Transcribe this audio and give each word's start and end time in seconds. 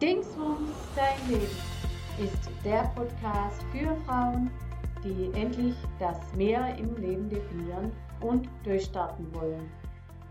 Dingsbums 0.00 0.70
dein 0.94 1.28
Leben 1.28 1.56
ist 2.22 2.48
der 2.64 2.84
Podcast 2.94 3.60
für 3.72 3.96
Frauen, 4.06 4.48
die 5.02 5.28
endlich 5.36 5.74
das 5.98 6.32
Mehr 6.36 6.76
im 6.78 6.94
Leben 6.98 7.28
definieren 7.28 7.90
und 8.20 8.48
durchstarten 8.62 9.26
wollen. 9.34 9.68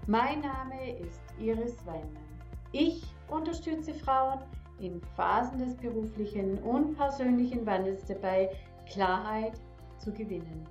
Mein 0.06 0.40
Name 0.40 0.98
ist 1.00 1.20
Iris 1.38 1.86
Weinmann. 1.86 2.40
Ich 2.72 3.04
unterstütze 3.28 3.94
Frauen 3.94 4.40
in 4.80 5.02
Phasen 5.18 5.60
des 5.60 5.76
beruflichen 5.76 6.60
und 6.60 6.96
persönlichen 6.96 7.66
Wandels 7.66 8.06
dabei, 8.06 8.50
Klarheit 8.90 9.60
zu 9.98 10.14
gewinnen. 10.14 10.66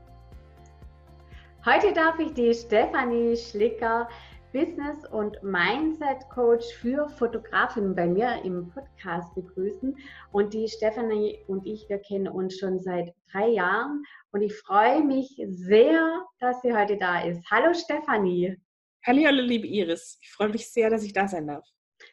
Heute 1.67 1.93
darf 1.93 2.19
ich 2.19 2.33
die 2.33 2.55
Stefanie 2.55 3.37
Schlicker 3.37 4.09
Business- 4.57 5.07
und 5.13 5.37
Mindset-Coach 5.43 6.65
für 6.81 7.11
Fotografinnen 7.11 7.95
bei 7.95 8.07
mir 8.07 8.41
im 8.43 8.71
Podcast 8.71 9.35
begrüßen. 9.35 9.95
Und 10.33 10.55
die 10.55 10.67
Stefanie 10.67 11.45
und 11.47 11.67
ich, 11.67 11.87
wir 11.91 11.99
kennen 11.99 12.27
uns 12.27 12.59
schon 12.59 12.79
seit 12.79 13.13
drei 13.31 13.49
Jahren. 13.49 14.03
Und 14.33 14.41
ich 14.41 14.57
freue 14.57 15.05
mich 15.05 15.39
sehr, 15.49 16.25
dass 16.41 16.63
sie 16.63 16.75
heute 16.75 16.97
da 16.97 17.21
ist. 17.21 17.45
Hallo 17.51 17.75
Stefanie. 17.75 18.57
Hallo, 19.05 19.27
hallo 19.27 19.43
liebe 19.43 19.67
Iris. 19.67 20.19
Ich 20.23 20.33
freue 20.33 20.49
mich 20.49 20.73
sehr, 20.73 20.89
dass 20.89 21.05
ich 21.05 21.13
da 21.13 21.29
sein 21.29 21.47
darf. 21.49 21.67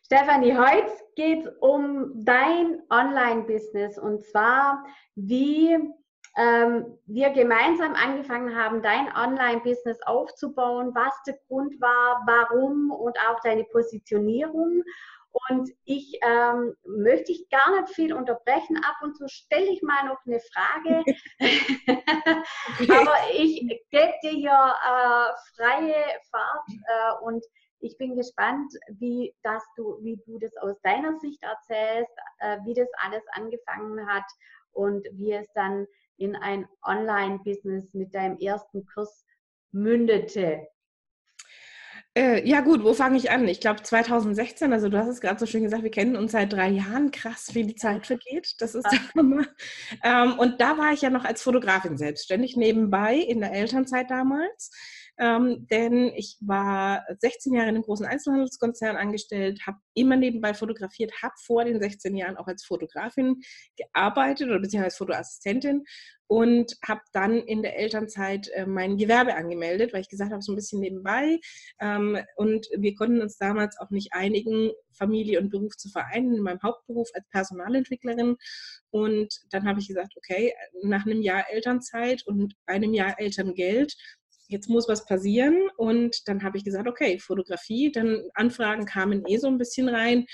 Stefanie, 0.04 0.54
heute 0.54 0.92
geht 1.16 1.46
es 1.46 1.52
um 1.62 2.12
dein 2.26 2.82
Online-Business 2.90 3.98
und 3.98 4.22
zwar, 4.22 4.84
wie 5.16 5.78
ähm, 6.36 6.98
wir 7.06 7.30
gemeinsam 7.30 7.94
angefangen 7.94 8.56
haben, 8.56 8.82
dein 8.82 9.16
Online-Business 9.16 10.02
aufzubauen, 10.04 10.94
was 10.96 11.14
der 11.28 11.38
Grund 11.48 11.80
war, 11.80 12.24
warum 12.26 12.92
und 12.92 13.18
auch 13.30 13.40
deine 13.42 13.66
Positionierung. 13.66 14.84
Und 15.50 15.70
ich 15.86 16.20
ähm, 16.22 16.76
möchte 16.86 17.32
dich 17.34 17.50
gar 17.50 17.82
nicht 17.82 17.94
viel 17.94 18.14
unterbrechen. 18.14 18.78
Ab 18.78 18.98
und 19.02 19.18
zu 19.18 19.28
stelle 19.28 19.66
ich 19.66 19.82
mal 19.82 20.06
noch 20.06 20.20
eine 20.26 20.40
Frage. 20.40 21.04
Aber 22.98 23.16
ich 23.34 23.68
gebe 23.90 24.14
dir 24.24 24.32
hier 24.32 24.52
äh, 24.52 25.34
freie 25.56 26.06
Fahrt 26.30 26.68
äh, 26.70 27.24
und 27.24 27.44
ich 27.80 27.98
bin 27.98 28.16
gespannt, 28.16 28.72
wie, 29.00 29.36
das 29.44 29.64
du, 29.76 30.00
wie 30.02 30.18
du 30.26 30.40
das 30.40 30.56
aus 30.58 30.80
deiner 30.84 31.20
Sicht 31.20 31.44
erzählst, 31.44 32.14
äh, 32.40 32.58
wie 32.64 32.74
das 32.74 32.88
alles 33.02 33.24
angefangen 33.32 34.08
hat 34.08 34.26
und 34.72 35.06
wie 35.14 35.34
es 35.34 35.52
dann 35.54 35.86
in 36.18 36.36
ein 36.36 36.68
Online-Business 36.84 37.94
mit 37.94 38.14
deinem 38.14 38.38
ersten 38.38 38.86
Kurs 38.86 39.26
mündete? 39.72 40.68
Äh, 42.16 42.48
ja 42.48 42.62
gut, 42.62 42.84
wo 42.84 42.94
fange 42.94 43.18
ich 43.18 43.32
an? 43.32 43.48
Ich 43.48 43.60
glaube 43.60 43.82
2016, 43.82 44.72
also 44.72 44.88
du 44.88 45.00
hast 45.00 45.08
es 45.08 45.20
gerade 45.20 45.40
so 45.40 45.48
schön 45.48 45.64
gesagt, 45.64 45.82
wir 45.82 45.90
kennen 45.90 46.16
uns 46.16 46.34
seit 46.34 46.54
drei 46.54 46.70
Jahren. 46.70 47.10
Krass, 47.10 47.56
wie 47.56 47.66
die 47.66 47.76
Zeit 47.76 48.06
vergeht. 48.06 48.54
Das 48.60 48.76
ist 48.76 48.86
der 48.92 49.00
Hammer. 49.16 49.46
Ähm, 50.04 50.38
und 50.38 50.62
da 50.62 50.78
war 50.78 50.94
ich 50.94 51.02
ja 51.02 51.10
noch 51.10 51.26
als 51.26 51.42
Fotografin 51.42 51.98
selbstständig 51.98 52.56
nebenbei 52.56 53.16
in 53.16 53.40
der 53.40 53.52
Elternzeit 53.52 54.12
damals 54.12 54.70
ähm, 55.18 55.68
denn 55.70 56.12
ich 56.16 56.38
war 56.42 57.06
16 57.20 57.54
Jahre 57.54 57.70
in 57.70 57.76
einem 57.76 57.84
großen 57.84 58.06
Einzelhandelskonzern 58.06 58.98
angestellt, 58.98 59.62
habe 59.68 59.78
immer 59.94 60.16
nebenbei 60.16 60.54
fotografiert, 60.54 61.12
habe 61.22 61.34
vor 61.46 61.66
den 61.66 61.80
16 61.80 62.16
Jahren 62.16 62.38
auch 62.38 62.48
als 62.48 62.66
Fotografin 62.66 63.42
gearbeitet 63.78 64.50
oder 64.50 64.60
beziehungsweise 64.60 64.86
als 64.86 64.98
Fotoassistentin 64.98 65.84
und 66.28 66.78
habe 66.84 67.02
dann 67.12 67.38
in 67.38 67.62
der 67.62 67.78
Elternzeit 67.78 68.48
äh, 68.50 68.66
mein 68.66 68.98
Gewerbe 68.98 69.36
angemeldet, 69.36 69.94
weil 69.94 70.02
ich 70.02 70.10
gesagt 70.10 70.32
habe, 70.32 70.42
so 70.42 70.52
ein 70.52 70.56
bisschen 70.56 70.80
nebenbei. 70.80 71.40
Ähm, 71.80 72.18
und 72.36 72.68
wir 72.76 72.96
konnten 72.96 73.22
uns 73.22 73.38
damals 73.38 73.78
auch 73.80 73.92
nicht 73.92 74.14
einigen, 74.14 74.72
Familie 74.94 75.40
und 75.40 75.52
Beruf 75.52 75.76
zu 75.78 75.90
vereinen 75.90 76.36
in 76.36 76.42
meinem 76.42 76.62
Hauptberuf 76.64 77.10
als 77.14 77.28
Personalentwicklerin. 77.30 78.38
Und 78.90 79.42
dann 79.52 79.68
habe 79.68 79.80
ich 79.80 79.88
gesagt, 79.88 80.14
okay, 80.18 80.54
nach 80.82 81.06
einem 81.06 81.22
Jahr 81.22 81.46
Elternzeit 81.52 82.26
und 82.26 82.56
einem 82.66 82.94
Jahr 82.94 83.20
Elterngeld 83.20 83.96
jetzt 84.54 84.70
muss 84.70 84.88
was 84.88 85.06
passieren. 85.06 85.70
Und 85.76 86.28
dann 86.28 86.44
habe 86.44 86.58
ich 86.58 86.64
gesagt, 86.64 86.88
okay, 86.88 87.20
Fotografie, 87.20 87.92
dann 87.92 88.24
Anfragen 88.36 88.86
kamen 88.86 89.24
eh 89.28 89.38
so 89.38 89.48
ein 89.48 89.58
bisschen 89.58 89.90
rein, 89.90 90.26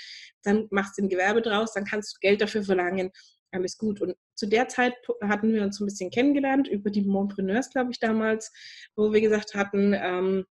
dann 0.44 0.68
machst 0.70 0.96
du 0.96 1.02
ein 1.02 1.08
Gewerbe 1.08 1.42
draus, 1.42 1.72
dann 1.72 1.84
kannst 1.84 2.14
du 2.14 2.18
Geld 2.20 2.40
dafür 2.40 2.62
verlangen, 2.62 3.10
alles 3.50 3.76
gut. 3.76 4.00
Und 4.00 4.14
zu 4.36 4.46
der 4.46 4.68
Zeit 4.68 4.94
hatten 5.22 5.52
wir 5.52 5.62
uns 5.62 5.80
ein 5.80 5.86
bisschen 5.86 6.10
kennengelernt 6.10 6.68
über 6.68 6.90
die 6.90 7.02
Montpreneurs, 7.02 7.70
glaube 7.70 7.90
ich, 7.90 7.98
damals, 7.98 8.52
wo 8.94 9.12
wir 9.12 9.20
gesagt 9.20 9.54
hatten, 9.54 9.94
ähm, 9.94 10.46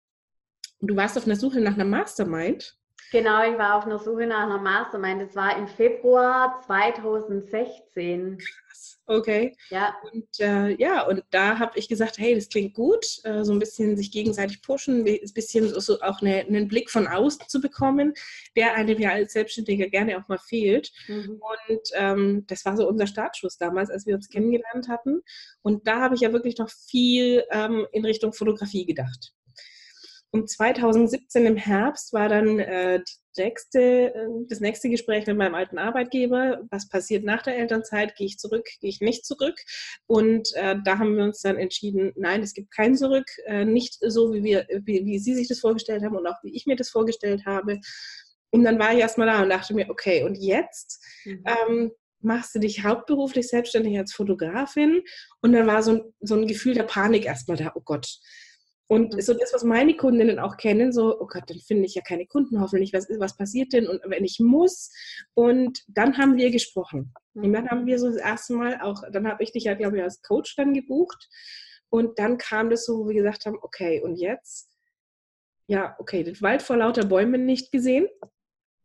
du 0.79 0.95
warst 0.95 1.17
auf 1.17 1.25
einer 1.25 1.35
Suche 1.35 1.61
nach 1.61 1.75
einer 1.75 1.85
Mastermind. 1.85 2.75
Genau, 3.11 3.49
ich 3.49 3.57
war 3.57 3.75
auf 3.75 3.85
einer 3.85 3.99
Suche 3.99 4.25
nach 4.25 4.43
einer 4.43 4.57
Mastermind. 4.57 5.21
Das 5.21 5.35
war 5.35 5.57
im 5.57 5.67
Februar 5.67 6.59
2016. 6.65 8.37
Okay. 9.09 9.55
Ja. 9.69 9.95
Und 10.11 10.27
äh, 10.41 10.75
ja, 10.75 11.07
und 11.07 11.23
da 11.29 11.59
habe 11.59 11.79
ich 11.79 11.87
gesagt, 11.87 12.17
hey, 12.17 12.35
das 12.35 12.49
klingt 12.49 12.73
gut, 12.73 13.05
äh, 13.23 13.45
so 13.45 13.53
ein 13.53 13.59
bisschen 13.59 13.95
sich 13.95 14.11
gegenseitig 14.11 14.61
pushen, 14.61 15.07
ein 15.07 15.33
bisschen 15.33 15.79
so 15.79 16.01
auch 16.01 16.21
eine, 16.21 16.41
einen 16.41 16.67
Blick 16.67 16.89
von 16.89 17.07
außen 17.07 17.47
zu 17.47 17.61
bekommen, 17.61 18.13
der 18.57 18.73
einem 18.75 18.99
ja 18.99 19.11
als 19.11 19.31
Selbstständiger 19.31 19.87
gerne 19.87 20.17
auch 20.17 20.27
mal 20.27 20.37
fehlt. 20.37 20.91
Mhm. 21.07 21.41
Und 21.41 21.81
ähm, 21.93 22.43
das 22.47 22.65
war 22.65 22.75
so 22.75 22.85
unser 22.85 23.07
Startschuss 23.07 23.57
damals, 23.57 23.89
als 23.89 24.05
wir 24.05 24.15
uns 24.15 24.27
kennengelernt 24.27 24.89
hatten. 24.89 25.21
Und 25.61 25.87
da 25.87 26.01
habe 26.01 26.15
ich 26.15 26.21
ja 26.21 26.33
wirklich 26.33 26.57
noch 26.57 26.69
viel 26.69 27.45
ähm, 27.51 27.87
in 27.93 28.03
Richtung 28.03 28.33
Fotografie 28.33 28.85
gedacht. 28.85 29.33
Und 30.31 30.49
2017 30.49 31.45
im 31.45 31.55
Herbst 31.55 32.11
war 32.11 32.27
dann 32.27 32.59
äh, 32.59 33.01
nächste, 33.37 34.13
äh, 34.13 34.27
das 34.49 34.59
nächste 34.59 34.89
Gespräch 34.89 35.25
mit 35.27 35.37
meinem 35.37 35.55
alten 35.55 35.77
Arbeitgeber. 35.77 36.61
Was 36.69 36.89
passiert 36.89 37.23
nach 37.23 37.43
der 37.43 37.57
Elternzeit? 37.57 38.15
Gehe 38.15 38.27
ich 38.27 38.37
zurück? 38.37 38.67
Gehe 38.81 38.89
ich 38.89 39.01
nicht 39.01 39.25
zurück? 39.25 39.55
Und 40.05 40.49
äh, 40.55 40.75
da 40.83 40.97
haben 40.97 41.15
wir 41.15 41.23
uns 41.23 41.41
dann 41.41 41.57
entschieden, 41.57 42.13
nein, 42.15 42.41
es 42.41 42.53
gibt 42.53 42.71
kein 42.71 42.95
Zurück. 42.95 43.29
Äh, 43.45 43.65
nicht 43.65 43.97
so, 44.01 44.33
wie, 44.33 44.43
wir, 44.43 44.67
wie, 44.83 45.05
wie 45.05 45.19
Sie 45.19 45.35
sich 45.35 45.47
das 45.47 45.59
vorgestellt 45.59 46.03
haben 46.03 46.15
und 46.15 46.27
auch 46.27 46.41
wie 46.43 46.55
ich 46.55 46.65
mir 46.65 46.75
das 46.75 46.89
vorgestellt 46.89 47.45
habe. 47.45 47.79
Und 48.49 48.63
dann 48.63 48.79
war 48.79 48.93
ich 48.93 48.99
erstmal 48.99 49.27
da 49.27 49.43
und 49.43 49.49
dachte 49.49 49.73
mir, 49.73 49.89
okay, 49.89 50.23
und 50.23 50.35
jetzt? 50.35 51.03
Mhm. 51.25 51.43
Ähm, 51.45 51.91
machst 52.19 52.55
du 52.55 52.59
dich 52.59 52.83
hauptberuflich 52.83 53.47
selbstständig 53.47 53.97
als 53.97 54.13
Fotografin 54.13 55.03
und 55.41 55.53
dann 55.53 55.67
war 55.67 55.83
so 55.83 55.91
ein, 55.91 56.01
so 56.19 56.35
ein 56.35 56.47
Gefühl 56.47 56.73
der 56.73 56.83
Panik 56.83 57.25
erstmal 57.25 57.57
da, 57.57 57.71
oh 57.75 57.81
Gott, 57.81 58.07
und 58.87 59.13
mhm. 59.13 59.21
so 59.21 59.33
das, 59.33 59.53
was 59.53 59.63
meine 59.63 59.95
Kundinnen 59.95 60.39
auch 60.39 60.55
kennen, 60.55 60.93
so, 60.93 61.19
oh 61.19 61.27
Gott, 61.27 61.43
dann 61.47 61.59
finde 61.59 61.85
ich 61.85 61.95
ja 61.95 62.01
keine 62.01 62.25
Kunden 62.25 62.61
hoffentlich, 62.61 62.93
was, 62.93 63.07
was 63.19 63.35
passiert 63.35 63.73
denn 63.73 63.87
und 63.87 64.01
wenn 64.05 64.23
ich 64.23 64.39
muss. 64.39 64.91
Und 65.33 65.83
dann 65.87 66.17
haben 66.17 66.37
wir 66.37 66.51
gesprochen. 66.51 67.13
Und 67.33 67.53
dann 67.53 67.69
haben 67.69 67.85
wir 67.85 67.99
so 67.99 68.07
das 68.07 68.17
erste 68.17 68.53
Mal 68.53 68.79
auch, 68.81 69.03
dann 69.11 69.27
habe 69.27 69.43
ich 69.43 69.51
dich 69.51 69.65
ja, 69.65 69.73
glaube 69.73 69.97
ich, 69.97 70.03
als 70.03 70.21
Coach 70.21 70.55
dann 70.55 70.73
gebucht. 70.73 71.29
Und 71.89 72.17
dann 72.17 72.37
kam 72.37 72.69
das 72.69 72.85
so, 72.85 72.99
wo 72.99 73.07
wir 73.09 73.15
gesagt 73.15 73.45
haben, 73.45 73.57
okay, 73.61 74.01
und 74.01 74.15
jetzt? 74.15 74.69
Ja, 75.67 75.95
okay, 75.99 76.23
den 76.23 76.39
Wald 76.41 76.61
vor 76.61 76.77
lauter 76.77 77.05
Bäumen 77.05 77.45
nicht 77.45 77.71
gesehen. 77.73 78.07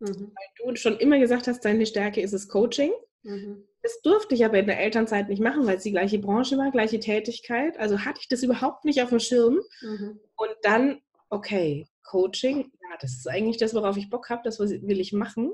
Mhm. 0.01 0.33
Weil 0.35 0.75
du 0.75 0.77
schon 0.77 0.99
immer 0.99 1.19
gesagt 1.21 1.47
hast, 1.47 1.65
deine 1.65 1.87
Stärke 1.87 2.21
ist 2.21 2.33
es 2.33 2.49
Coaching. 2.49 2.93
Mhm. 3.23 3.65
Das 3.83 4.01
durfte 4.03 4.35
ich 4.35 4.45
aber 4.45 4.59
in 4.59 4.67
der 4.67 4.81
Elternzeit 4.81 5.29
nicht 5.29 5.43
machen, 5.43 5.67
weil 5.67 5.77
es 5.77 5.83
die 5.83 5.91
gleiche 5.91 6.19
Branche 6.19 6.57
war, 6.57 6.71
gleiche 6.71 7.01
Tätigkeit. 7.01 7.79
Also 7.79 8.01
hatte 8.01 8.21
ich 8.21 8.29
das 8.29 8.43
überhaupt 8.43 8.85
nicht 8.85 9.03
auf 9.03 9.09
dem 9.09 9.19
Schirm. 9.19 9.61
Mhm. 9.81 10.21
Und 10.37 10.51
dann, 10.63 11.01
okay, 11.31 11.87
Coaching, 12.05 12.71
ja, 12.81 12.97
das 13.01 13.13
ist 13.13 13.29
eigentlich 13.29 13.57
das, 13.57 13.75
worauf 13.75 13.97
ich 13.97 14.11
Bock 14.11 14.31
habe, 14.31 14.43
das 14.45 14.61
will 14.61 15.01
ich 15.01 15.13
machen. 15.13 15.53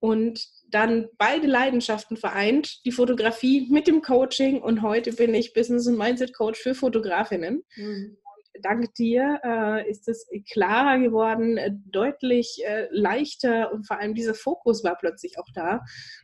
Und 0.00 0.44
dann 0.68 1.08
beide 1.16 1.46
Leidenschaften 1.46 2.16
vereint, 2.16 2.84
die 2.84 2.90
Fotografie 2.90 3.68
mit 3.70 3.86
dem 3.86 4.02
Coaching. 4.02 4.60
Und 4.60 4.82
heute 4.82 5.12
bin 5.12 5.32
ich 5.32 5.54
Business- 5.54 5.86
und 5.86 5.96
Mindset-Coach 5.96 6.58
für 6.60 6.74
Fotografinnen. 6.74 7.62
Mhm 7.76 8.16
dank 8.62 8.94
dir 8.94 9.40
äh, 9.44 9.90
ist 9.90 10.08
es 10.08 10.28
klarer 10.50 10.98
geworden, 10.98 11.56
äh, 11.56 11.72
deutlich 11.90 12.62
äh, 12.64 12.88
leichter 12.90 13.72
und 13.72 13.86
vor 13.86 13.98
allem 13.98 14.14
dieser 14.14 14.34
Fokus 14.34 14.84
war 14.84 14.96
plötzlich 14.98 15.38
auch 15.38 15.48
da. 15.54 15.80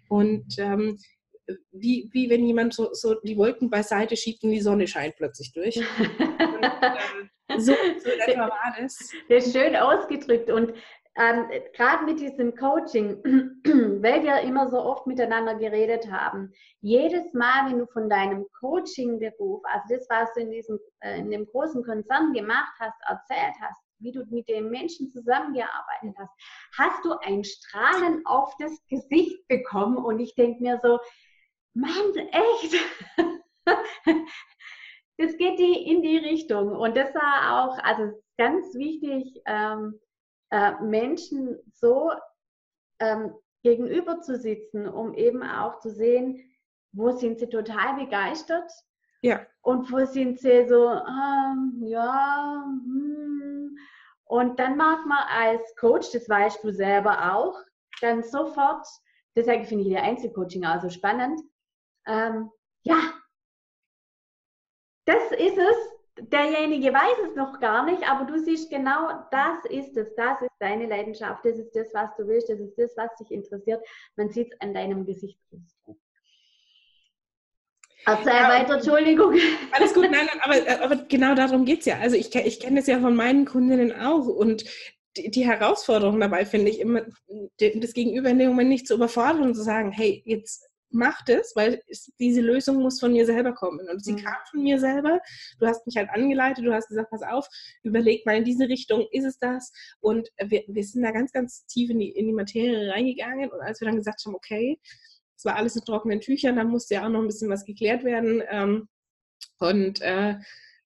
Und 0.08 0.58
ähm, 0.58 0.98
wie, 1.72 2.08
wie 2.12 2.28
wenn 2.30 2.44
jemand 2.44 2.74
so, 2.74 2.90
so 2.92 3.14
die 3.20 3.36
Wolken 3.36 3.70
beiseite 3.70 4.16
schiebt 4.16 4.42
und 4.44 4.50
die 4.50 4.60
Sonne 4.60 4.86
scheint 4.86 5.16
plötzlich 5.16 5.52
durch. 5.52 5.76
und, 5.98 6.64
äh, 6.64 7.58
so, 7.58 7.72
so 8.02 8.10
etwa 8.10 8.48
war 8.48 8.76
das. 8.78 9.10
Ist 9.28 9.52
schön 9.52 9.74
ausgedrückt. 9.76 10.50
Und 10.50 10.74
ähm, 11.18 11.48
gerade 11.74 12.04
mit 12.04 12.20
diesem 12.20 12.54
Coaching, 12.54 13.16
weil 14.02 14.22
wir 14.22 14.40
immer 14.42 14.68
so 14.70 14.78
oft 14.80 15.06
miteinander 15.06 15.56
geredet 15.56 16.10
haben, 16.10 16.52
jedes 16.80 17.32
Mal, 17.34 17.68
wenn 17.68 17.80
du 17.80 17.86
von 17.86 18.08
deinem 18.08 18.46
Coaching-Beruf, 18.60 19.60
also 19.64 19.84
das, 19.90 20.06
was 20.08 20.32
du 20.34 20.40
in, 20.42 20.50
diesem, 20.52 20.78
äh, 21.00 21.18
in 21.18 21.30
dem 21.30 21.46
großen 21.46 21.84
Konzern 21.84 22.32
gemacht 22.32 22.72
hast, 22.78 22.96
erzählt 23.08 23.54
hast, 23.60 23.82
wie 23.98 24.12
du 24.12 24.24
mit 24.30 24.48
den 24.48 24.70
Menschen 24.70 25.10
zusammengearbeitet 25.10 26.14
hast, 26.16 26.32
hast 26.78 27.04
du 27.04 27.12
ein 27.18 27.42
Strahlen 27.42 28.24
auf 28.24 28.54
das 28.60 28.80
Gesicht 28.88 29.46
bekommen. 29.48 29.96
Und 29.96 30.20
ich 30.20 30.36
denke 30.36 30.62
mir 30.62 30.78
so, 30.84 31.00
Mann, 31.74 32.14
echt? 32.14 32.76
das 35.18 35.36
geht 35.36 35.58
die 35.58 35.90
in 35.90 36.02
die 36.02 36.18
Richtung. 36.18 36.76
Und 36.76 36.96
das 36.96 37.12
war 37.12 37.64
auch, 37.64 37.78
also 37.82 38.22
ganz 38.36 38.72
wichtig, 38.74 39.42
ähm, 39.46 39.98
äh, 40.50 40.72
Menschen 40.82 41.58
so 41.72 42.12
ähm, 43.00 43.34
gegenüber 43.62 44.20
zu 44.20 44.36
sitzen, 44.36 44.88
um 44.88 45.14
eben 45.14 45.42
auch 45.42 45.80
zu 45.80 45.90
sehen, 45.90 46.42
wo 46.92 47.10
sind 47.10 47.38
sie 47.38 47.48
total 47.48 47.96
begeistert 47.96 48.70
ja. 49.22 49.44
und 49.62 49.90
wo 49.92 50.04
sind 50.06 50.38
sie 50.40 50.66
so, 50.66 50.90
ähm, 50.90 51.82
ja, 51.82 52.64
hm. 52.64 53.76
und 54.24 54.58
dann 54.58 54.76
mag 54.76 55.06
man 55.06 55.24
als 55.28 55.74
Coach, 55.76 56.10
das 56.12 56.28
weißt 56.28 56.64
du 56.64 56.72
selber 56.72 57.34
auch, 57.34 57.60
dann 58.00 58.22
sofort, 58.22 58.86
deshalb 59.36 59.66
finde 59.66 59.84
ich 59.84 59.90
die 59.90 59.98
Einzelcoaching 59.98 60.64
also 60.64 60.88
spannend, 60.88 61.40
ähm, 62.06 62.50
ja, 62.82 63.12
das 65.04 65.32
ist 65.32 65.58
es, 65.58 65.97
derjenige 66.20 66.92
weiß 66.92 67.28
es 67.28 67.36
noch 67.36 67.60
gar 67.60 67.84
nicht, 67.84 68.08
aber 68.08 68.24
du 68.24 68.38
siehst 68.38 68.70
genau, 68.70 69.24
das 69.30 69.64
ist 69.70 69.96
es, 69.96 70.14
das 70.14 70.42
ist 70.42 70.50
deine 70.58 70.86
Leidenschaft, 70.86 71.44
das 71.44 71.58
ist 71.58 71.74
das, 71.74 71.92
was 71.94 72.10
du 72.16 72.26
willst, 72.26 72.48
das 72.48 72.60
ist 72.60 72.76
das, 72.76 72.96
was 72.96 73.14
dich 73.16 73.30
interessiert. 73.30 73.84
Man 74.16 74.30
sieht 74.30 74.52
es 74.52 74.60
an 74.60 74.74
deinem 74.74 75.04
Gesichtsausdruck. 75.04 75.98
Erzähl 78.06 78.32
ja, 78.32 78.48
weiter, 78.48 78.74
Entschuldigung. 78.74 79.34
Alles 79.72 79.92
gut, 79.92 80.10
nein, 80.10 80.26
nein 80.26 80.40
aber, 80.40 80.84
aber 80.84 80.96
genau 81.08 81.34
darum 81.34 81.64
geht 81.64 81.80
es 81.80 81.86
ja. 81.86 81.98
Also 81.98 82.16
ich, 82.16 82.34
ich 82.34 82.60
kenne 82.60 82.80
das 82.80 82.86
ja 82.86 83.00
von 83.00 83.14
meinen 83.14 83.44
Kundinnen 83.44 83.92
auch 83.92 84.26
und 84.26 84.64
die, 85.16 85.30
die 85.30 85.46
Herausforderung 85.46 86.18
dabei 86.20 86.46
finde 86.46 86.70
ich 86.70 86.80
immer, 86.80 87.02
das 87.58 87.92
Gegenüber 87.92 88.30
in 88.30 88.38
dem 88.38 88.48
Moment 88.50 88.68
nicht 88.68 88.86
zu 88.86 88.94
überfordern 88.94 89.42
und 89.42 89.54
zu 89.54 89.62
sagen, 89.62 89.90
hey, 89.92 90.22
jetzt 90.24 90.68
mach 90.90 91.22
das, 91.24 91.52
weil 91.54 91.82
diese 92.18 92.40
Lösung 92.40 92.82
muss 92.82 93.00
von 93.00 93.12
mir 93.12 93.26
selber 93.26 93.52
kommen. 93.52 93.88
Und 93.88 94.04
sie 94.04 94.12
mhm. 94.12 94.18
kam 94.18 94.36
von 94.50 94.62
mir 94.62 94.78
selber. 94.78 95.20
Du 95.58 95.66
hast 95.66 95.86
mich 95.86 95.96
halt 95.96 96.08
angeleitet, 96.10 96.64
du 96.64 96.72
hast 96.72 96.88
gesagt, 96.88 97.10
pass 97.10 97.22
auf, 97.22 97.46
überleg 97.82 98.24
mal 98.26 98.36
in 98.36 98.44
diese 98.44 98.68
Richtung, 98.68 99.06
ist 99.12 99.24
es 99.24 99.38
das? 99.38 99.72
Und 100.00 100.28
wir, 100.46 100.64
wir 100.66 100.84
sind 100.84 101.02
da 101.02 101.10
ganz, 101.10 101.32
ganz 101.32 101.66
tief 101.66 101.90
in 101.90 101.98
die, 101.98 102.10
in 102.10 102.26
die 102.26 102.32
Materie 102.32 102.90
reingegangen. 102.90 103.50
Und 103.50 103.60
als 103.60 103.80
wir 103.80 103.86
dann 103.86 103.96
gesagt 103.96 104.22
haben, 104.24 104.34
okay, 104.34 104.78
es 105.36 105.44
war 105.44 105.56
alles 105.56 105.76
in 105.76 105.84
trockenen 105.84 106.20
Tüchern, 106.20 106.56
dann 106.56 106.68
musste 106.68 106.94
ja 106.94 107.06
auch 107.06 107.10
noch 107.10 107.20
ein 107.20 107.28
bisschen 107.28 107.50
was 107.50 107.64
geklärt 107.64 108.04
werden. 108.04 108.42
Ähm, 108.48 108.88
und 109.60 110.00
äh, 110.00 110.36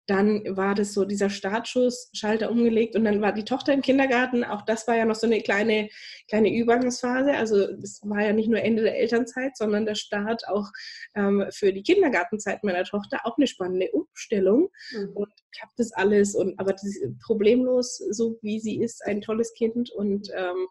dann 0.07 0.43
war 0.57 0.75
das 0.75 0.93
so 0.93 1.05
dieser 1.05 1.29
Startschuss, 1.29 2.09
Schalter 2.13 2.51
umgelegt 2.51 2.95
und 2.95 3.05
dann 3.05 3.21
war 3.21 3.33
die 3.33 3.45
Tochter 3.45 3.73
im 3.73 3.81
Kindergarten. 3.81 4.43
Auch 4.43 4.63
das 4.63 4.87
war 4.87 4.95
ja 4.95 5.05
noch 5.05 5.15
so 5.15 5.27
eine 5.27 5.41
kleine, 5.41 5.89
kleine 6.27 6.53
Übergangsphase. 6.53 7.33
Also 7.33 7.57
es 7.81 8.01
war 8.03 8.21
ja 8.21 8.33
nicht 8.33 8.49
nur 8.49 8.61
Ende 8.61 8.83
der 8.83 8.97
Elternzeit, 8.97 9.55
sondern 9.55 9.85
der 9.85 9.95
Start 9.95 10.47
auch 10.47 10.67
ähm, 11.15 11.45
für 11.51 11.71
die 11.71 11.83
Kindergartenzeit 11.83 12.63
meiner 12.63 12.83
Tochter 12.83 13.19
auch 13.25 13.37
eine 13.37 13.47
spannende 13.47 13.91
Umstellung. 13.91 14.69
Mhm. 14.91 15.11
Und 15.13 15.29
klappt 15.55 15.77
das 15.77 15.91
alles 15.93 16.35
und 16.35 16.59
aber 16.59 16.71
das 16.73 16.83
problemlos, 17.23 17.97
so 17.97 18.39
wie 18.41 18.59
sie 18.59 18.81
ist, 18.81 19.05
ein 19.05 19.21
tolles 19.21 19.53
Kind 19.53 19.91
und 19.91 20.29
ähm, 20.35 20.67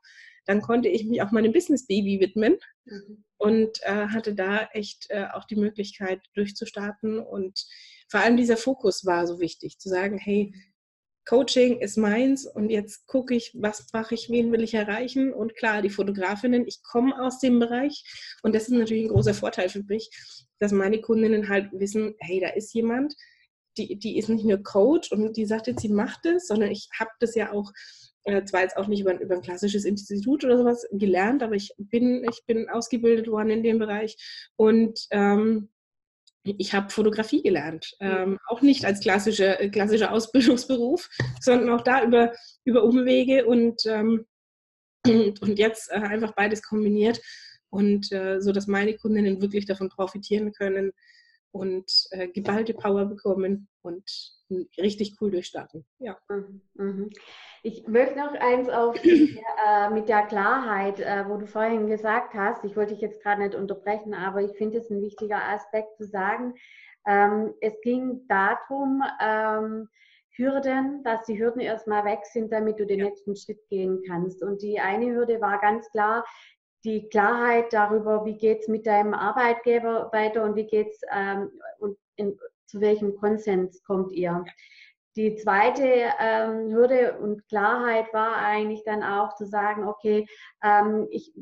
dann 0.47 0.63
konnte 0.63 0.89
ich 0.89 1.05
mich 1.05 1.23
auch 1.23 1.31
meinem 1.31 1.53
Business 1.53 1.87
Baby 1.87 2.19
widmen 2.21 2.57
mhm. 2.85 3.25
und 3.39 3.83
äh, 3.83 4.09
hatte 4.09 4.35
da 4.35 4.69
echt 4.73 5.07
äh, 5.11 5.27
auch 5.33 5.45
die 5.45 5.57
Möglichkeit 5.57 6.21
durchzustarten. 6.35 7.21
Und 7.21 7.67
vor 8.11 8.21
allem 8.21 8.37
dieser 8.37 8.57
Fokus 8.57 9.07
war 9.07 9.27
so 9.27 9.39
wichtig, 9.41 9.79
zu 9.79 9.89
sagen, 9.89 10.19
hey, 10.19 10.53
Coaching 11.27 11.79
ist 11.79 11.97
meins 11.97 12.45
und 12.45 12.71
jetzt 12.71 13.07
gucke 13.07 13.35
ich, 13.35 13.53
was 13.55 13.87
mache 13.93 14.15
ich, 14.15 14.31
wen 14.31 14.51
will 14.51 14.65
ich 14.65 14.75
erreichen. 14.75 15.33
Und 15.33 15.55
klar, 15.55 15.81
die 15.81 15.91
Fotografinnen, 15.91 16.67
ich 16.67 16.83
komme 16.83 17.23
aus 17.23 17.39
dem 17.39 17.61
Bereich 17.61 18.03
und 18.43 18.55
das 18.55 18.65
ist 18.65 18.71
natürlich 18.71 19.05
ein 19.05 19.11
großer 19.11 19.35
Vorteil 19.35 19.69
für 19.69 19.85
mich, 19.85 20.11
dass 20.59 20.73
meine 20.73 21.01
Kundinnen 21.01 21.49
halt 21.49 21.69
wissen, 21.73 22.17
hey, 22.19 22.41
da 22.41 22.49
ist 22.49 22.75
jemand, 22.75 23.15
die, 23.79 23.97
die 23.97 24.19
ist 24.19 24.29
nicht 24.29 24.45
nur 24.45 24.61
Coach 24.63 25.13
und 25.13 25.37
die 25.37 25.47
sagt 25.47 25.69
jetzt, 25.69 25.83
sie 25.83 25.89
macht 25.89 26.27
es, 26.27 26.49
sondern 26.49 26.73
ich 26.73 26.89
habe 26.99 27.11
das 27.21 27.37
ja 27.37 27.53
auch 27.53 27.71
äh, 28.25 28.45
zwar 28.45 28.63
jetzt 28.63 28.77
auch 28.77 28.89
nicht 28.89 29.01
über, 29.01 29.19
über 29.21 29.37
ein 29.37 29.43
klassisches 29.43 29.85
Institut 29.85 30.45
oder 30.45 30.59
sowas 30.59 30.87
gelernt, 30.91 31.45
aber 31.45 31.55
ich 31.55 31.73
bin, 31.79 32.27
ich 32.29 32.45
bin 32.47 32.69
ausgebildet 32.69 33.29
worden 33.29 33.51
in 33.51 33.63
dem 33.63 33.79
Bereich 33.79 34.17
und 34.57 35.07
ähm, 35.11 35.69
ich 36.43 36.73
habe 36.73 36.91
Fotografie 36.91 37.43
gelernt. 37.43 37.95
Ähm, 38.01 38.39
auch 38.49 38.63
nicht 38.63 38.85
als 38.85 39.01
klassische, 39.01 39.71
klassischer 39.73 40.13
Ausbildungsberuf, 40.13 41.09
sondern 41.41 41.71
auch 41.71 41.83
da 41.83 42.05
über, 42.05 42.33
über 42.65 42.85
Umwege 42.85 43.47
und, 43.47 43.83
ähm, 43.87 44.27
und 45.07 45.59
jetzt 45.59 45.91
äh, 45.91 45.97
einfach 45.97 46.35
beides 46.35 46.63
kombiniert 46.63 47.21
und 47.69 48.11
äh, 48.13 48.41
so, 48.41 48.53
dass 48.53 48.67
meine 48.67 48.97
Kundinnen 48.97 49.43
wirklich 49.43 49.67
davon 49.67 49.89
profitieren 49.89 50.53
können, 50.53 50.93
und 51.53 52.07
äh, 52.11 52.29
geballte 52.29 52.75
Power 52.75 53.07
bekommen 53.07 53.69
und 53.83 54.05
richtig 54.79 55.17
cool 55.21 55.31
durchstarten. 55.31 55.85
Ja. 55.99 56.19
Mhm, 56.29 56.63
mhm. 56.75 57.11
Ich 57.63 57.87
möchte 57.87 58.19
noch 58.19 58.33
eins 58.35 58.69
auf 58.69 58.97
äh, 59.05 59.91
mit 59.91 60.09
der 60.09 60.23
Klarheit, 60.23 61.01
äh, 61.01 61.25
wo 61.29 61.37
du 61.37 61.47
vorhin 61.47 61.89
gesagt 61.89 62.33
hast, 62.35 62.65
ich 62.65 62.77
wollte 62.77 62.95
dich 62.95 63.03
jetzt 63.03 63.23
gerade 63.23 63.43
nicht 63.43 63.55
unterbrechen, 63.55 64.15
aber 64.15 64.41
ich 64.41 64.53
finde 64.53 64.79
es 64.79 64.91
ein 64.91 65.03
wichtiger 65.03 65.43
Aspekt 65.43 65.97
zu 65.97 66.05
sagen. 66.05 66.55
Ähm, 67.07 67.53
es 67.61 67.79
ging 67.83 68.27
darum, 68.29 69.03
ähm, 69.21 69.89
Hürden, 70.37 71.03
dass 71.05 71.27
die 71.27 71.39
Hürden 71.39 71.61
erstmal 71.61 72.05
weg 72.05 72.21
sind, 72.25 72.51
damit 72.51 72.79
du 72.79 72.87
den 72.87 73.03
nächsten 73.03 73.37
Schritt 73.37 73.61
gehen 73.69 74.03
kannst. 74.07 74.43
Und 74.43 74.63
die 74.63 74.81
eine 74.81 75.13
Hürde 75.13 75.41
war 75.41 75.61
ganz 75.61 75.91
klar, 75.91 76.25
die 76.85 77.09
Klarheit 77.09 77.73
darüber, 77.73 78.25
wie 78.25 78.39
geht 78.39 78.61
es 78.61 78.69
mit 78.69 78.87
deinem 78.87 79.13
Arbeitgeber 79.13 80.09
weiter 80.13 80.45
und 80.45 80.57
wie 80.57 80.67
geht 80.67 80.89
es 80.89 81.01
ähm, 81.13 81.51
und 81.79 81.99
in, 82.17 82.39
zu 82.67 82.81
welchem 82.81 83.17
Konsens 83.17 83.83
kommt 83.85 84.13
ihr. 84.13 84.45
Die 85.17 85.37
zweite 85.37 85.85
ähm, 86.21 86.73
Hürde 86.73 87.19
und 87.19 87.47
Klarheit 87.49 88.13
war 88.13 88.37
eigentlich 88.37 88.85
dann 88.85 89.03
auch 89.03 89.35
zu 89.35 89.45
sagen, 89.45 89.89
okay, 89.89 90.27
ähm, 90.63 91.09
ich 91.11 91.33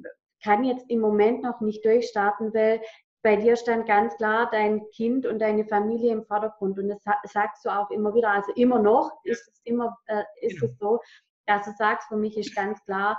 kann 0.43 0.65
jetzt 0.65 0.88
im 0.88 1.00
Moment 1.00 1.43
noch 1.43 1.61
nicht 1.61 1.85
durchstarten, 1.85 2.55
weil 2.55 2.81
bei 3.23 3.37
dir 3.37 3.56
stand 3.56 3.87
ganz 3.87 4.17
klar 4.17 4.49
dein 4.50 4.88
Kind 4.91 5.26
und 5.26 5.41
deine 5.41 5.65
Familie 5.65 6.12
im 6.12 6.25
Vordergrund. 6.25 6.79
Und 6.79 6.88
das 6.88 7.03
sagst 7.25 7.65
du 7.65 7.70
auch 7.70 7.91
immer 7.91 8.15
wieder, 8.15 8.31
also 8.31 8.53
immer 8.55 8.79
noch 8.79 9.12
ist 9.25 9.49
es 9.49 9.61
immer 9.65 9.99
äh, 10.06 10.23
ist 10.41 10.62
es 10.62 10.79
so, 10.79 11.00
dass 11.47 11.64
du 11.64 11.73
sagst, 11.76 12.09
für 12.09 12.17
mich 12.17 12.37
ist 12.38 12.55
ganz 12.55 12.82
klar, 12.85 13.19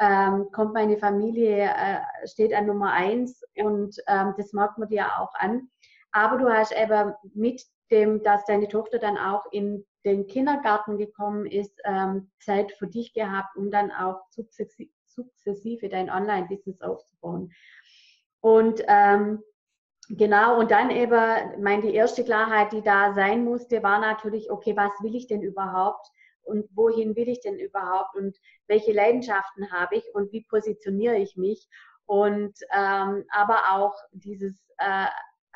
ähm, 0.00 0.48
kommt 0.52 0.74
meine 0.74 0.98
Familie, 0.98 1.64
äh, 1.64 2.26
steht 2.26 2.54
an 2.54 2.66
Nummer 2.66 2.92
eins 2.92 3.42
und 3.56 3.96
ähm, 4.06 4.34
das 4.36 4.52
merkt 4.52 4.78
man 4.78 4.88
dir 4.88 5.06
auch 5.18 5.34
an. 5.34 5.68
Aber 6.12 6.38
du 6.38 6.48
hast 6.48 6.72
eben 6.72 7.14
mit 7.34 7.62
dem, 7.90 8.22
dass 8.22 8.44
deine 8.44 8.68
Tochter 8.68 8.98
dann 8.98 9.16
auch 9.16 9.44
in 9.52 9.84
den 10.04 10.26
Kindergarten 10.26 10.98
gekommen 10.98 11.46
ist, 11.46 11.80
ähm, 11.84 12.30
Zeit 12.40 12.72
für 12.72 12.86
dich 12.86 13.12
gehabt, 13.12 13.56
um 13.56 13.70
dann 13.70 13.90
auch 13.90 14.22
sukzessive, 14.30 14.90
sukzessive 15.06 15.88
dein 15.88 16.10
Online-Business 16.10 16.80
aufzubauen. 16.80 17.52
Und 18.40 18.82
ähm, 18.88 19.42
Genau, 20.10 20.58
und 20.58 20.70
dann 20.70 20.90
eben, 20.90 21.62
meine, 21.62 21.82
die 21.82 21.92
erste 21.92 22.24
Klarheit, 22.24 22.72
die 22.72 22.80
da 22.80 23.12
sein 23.12 23.44
musste, 23.44 23.82
war 23.82 24.00
natürlich, 24.00 24.50
okay, 24.50 24.74
was 24.74 24.90
will 25.02 25.14
ich 25.14 25.26
denn 25.26 25.42
überhaupt? 25.42 26.10
und 26.48 26.66
wohin 26.74 27.14
will 27.14 27.28
ich 27.28 27.40
denn 27.40 27.58
überhaupt 27.58 28.16
und 28.16 28.36
welche 28.66 28.92
Leidenschaften 28.92 29.70
habe 29.70 29.96
ich 29.96 30.04
und 30.14 30.32
wie 30.32 30.44
positioniere 30.44 31.18
ich 31.18 31.36
mich. 31.36 31.68
Und 32.06 32.54
ähm, 32.74 33.24
aber 33.30 33.60
auch 33.72 33.94
dieses 34.12 34.58
äh, 34.78 35.06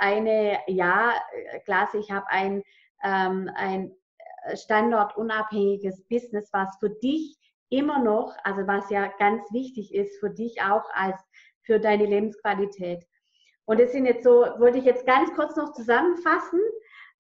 eine, 0.03 0.59
ja, 0.67 1.15
klasse, 1.65 1.99
ich 1.99 2.11
habe 2.11 2.27
ein, 2.29 2.63
ähm, 3.05 3.51
ein 3.55 3.93
standortunabhängiges 4.55 6.05
Business, 6.09 6.51
was 6.53 6.77
für 6.81 6.91
dich 6.91 7.37
immer 7.71 8.03
noch, 8.03 8.35
also 8.45 8.67
was 8.67 8.91
ja 8.91 9.07
ganz 9.19 9.51
wichtig 9.53 9.95
ist 9.95 10.19
für 10.21 10.31
dich 10.31 10.61
auch 10.63 10.85
als 10.93 11.21
für 11.63 11.79
deine 11.79 12.07
Lebensqualität. 12.07 13.07
Und 13.65 13.81
das 13.81 13.93
sind 13.93 14.07
jetzt 14.07 14.25
so, 14.25 14.41
wollte 14.59 14.79
ich 14.79 14.85
jetzt 14.85 15.07
ganz 15.07 15.33
kurz 15.35 15.57
noch 15.57 15.73
zusammenfassen 15.73 16.61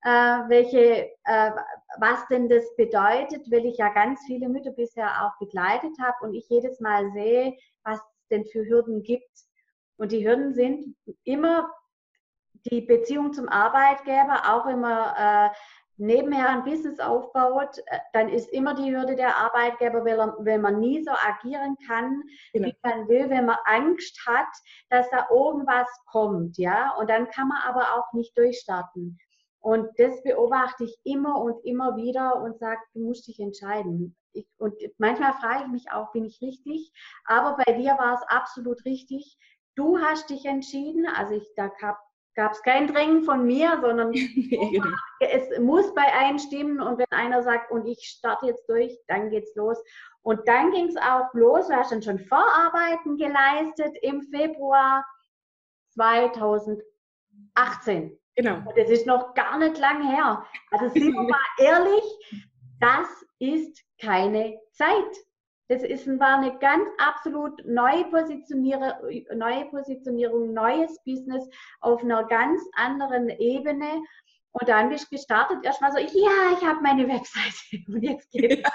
äh, 0.04 0.08
welche, 0.48 1.10
äh, 1.24 1.50
was 1.98 2.26
denn 2.28 2.48
das 2.48 2.64
bedeutet, 2.76 3.50
weil 3.50 3.66
ich 3.66 3.78
ja 3.78 3.88
ganz 3.90 4.20
viele 4.26 4.48
Mütter 4.48 4.72
bisher 4.72 5.24
auch 5.24 5.38
begleitet 5.38 5.92
habe 6.00 6.16
und 6.22 6.34
ich 6.34 6.48
jedes 6.48 6.80
Mal 6.80 7.10
sehe, 7.12 7.56
was 7.84 7.98
es 7.98 8.28
denn 8.30 8.44
für 8.46 8.66
Hürden 8.66 9.02
gibt. 9.02 9.30
Und 9.98 10.10
die 10.10 10.26
Hürden 10.26 10.54
sind 10.54 10.96
immer 11.24 11.70
die 12.70 12.80
Beziehung 12.82 13.32
zum 13.32 13.48
Arbeitgeber, 13.48 14.42
auch 14.52 14.66
immer 14.66 15.14
äh, 15.16 15.56
nebenher 15.96 16.48
ein 16.48 16.64
Business 16.64 17.00
aufbaut, 17.00 17.78
äh, 17.86 17.98
dann 18.12 18.28
ist 18.28 18.52
immer 18.52 18.74
die 18.74 18.94
Hürde 18.94 19.16
der 19.16 19.36
Arbeitgeber, 19.36 20.04
weil, 20.04 20.18
er, 20.18 20.36
weil 20.38 20.58
man 20.58 20.80
nie 20.80 21.02
so 21.02 21.10
agieren 21.10 21.76
kann, 21.86 22.22
genau. 22.52 22.68
wie 22.68 22.76
man 22.82 23.08
will, 23.08 23.30
wenn 23.30 23.46
man 23.46 23.58
Angst 23.64 24.18
hat, 24.26 24.48
dass 24.90 25.08
da 25.10 25.28
irgendwas 25.30 25.88
kommt, 26.06 26.58
ja. 26.58 26.94
Und 26.98 27.10
dann 27.10 27.28
kann 27.28 27.48
man 27.48 27.58
aber 27.66 27.94
auch 27.94 28.12
nicht 28.12 28.36
durchstarten. 28.36 29.18
Und 29.60 29.88
das 29.96 30.20
beobachte 30.24 30.84
ich 30.84 30.98
immer 31.04 31.40
und 31.40 31.64
immer 31.64 31.96
wieder 31.96 32.42
und 32.42 32.58
sage, 32.58 32.80
du 32.94 33.00
musst 33.00 33.28
dich 33.28 33.38
entscheiden. 33.38 34.16
Ich, 34.32 34.48
und 34.58 34.74
manchmal 34.98 35.34
frage 35.34 35.64
ich 35.64 35.70
mich 35.70 35.92
auch, 35.92 36.10
bin 36.10 36.24
ich 36.24 36.40
richtig? 36.42 36.92
Aber 37.26 37.56
bei 37.64 37.72
dir 37.74 37.92
war 37.92 38.14
es 38.14 38.22
absolut 38.26 38.84
richtig. 38.84 39.38
Du 39.76 39.98
hast 39.98 40.30
dich 40.30 40.46
entschieden. 40.46 41.06
Also 41.06 41.34
ich, 41.34 41.48
da 41.54 41.68
gab 41.68 41.98
gab 42.34 42.52
es 42.52 42.62
kein 42.62 42.86
Drängen 42.86 43.24
von 43.24 43.46
mir, 43.46 43.78
sondern 43.80 44.12
genau. 44.12 44.86
es 45.20 45.58
muss 45.58 45.94
bei 45.94 46.12
einem 46.14 46.38
stimmen 46.38 46.80
und 46.80 46.98
wenn 46.98 47.06
einer 47.10 47.42
sagt, 47.42 47.70
und 47.70 47.86
ich 47.86 48.04
starte 48.04 48.46
jetzt 48.46 48.68
durch, 48.68 48.98
dann 49.08 49.30
geht's 49.30 49.54
los. 49.54 49.78
Und 50.22 50.46
dann 50.46 50.70
ging 50.70 50.86
es 50.86 50.96
auch 50.96 51.32
los, 51.34 51.68
du 51.68 51.74
hast 51.74 51.92
dann 51.92 52.02
schon 52.02 52.18
Vorarbeiten 52.20 53.16
geleistet 53.16 53.96
im 54.02 54.22
Februar 54.22 55.04
2018. 55.94 58.18
Genau. 58.36 58.56
Und 58.56 58.76
das 58.76 58.88
ist 58.88 59.06
noch 59.06 59.34
gar 59.34 59.58
nicht 59.58 59.78
lang 59.78 60.08
her. 60.08 60.46
Also 60.70 60.88
sind 60.88 61.12
wir 61.12 61.22
mal 61.22 61.38
ehrlich, 61.58 62.02
das 62.80 63.08
ist 63.38 63.84
keine 64.00 64.58
Zeit. 64.72 65.16
Das 65.72 65.82
ist, 65.82 66.06
war 66.06 66.36
eine 66.36 66.58
ganz 66.58 66.86
absolut 66.98 67.64
neue 67.64 68.04
Positionierung, 68.04 68.92
neue 69.34 69.64
Positionierung, 69.70 70.52
neues 70.52 71.02
Business 71.02 71.48
auf 71.80 72.02
einer 72.02 72.24
ganz 72.24 72.60
anderen 72.74 73.30
Ebene. 73.30 74.02
Und 74.50 74.68
dann 74.68 74.90
bist 74.90 75.06
du 75.06 75.16
gestartet, 75.16 75.64
erstmal 75.64 75.92
so, 75.92 75.98
ja, 75.98 76.52
ich 76.52 76.62
habe 76.62 76.82
meine 76.82 77.08
Webseite 77.08 77.82
und 77.88 78.02
jetzt 78.02 78.30
geht's. 78.32 78.70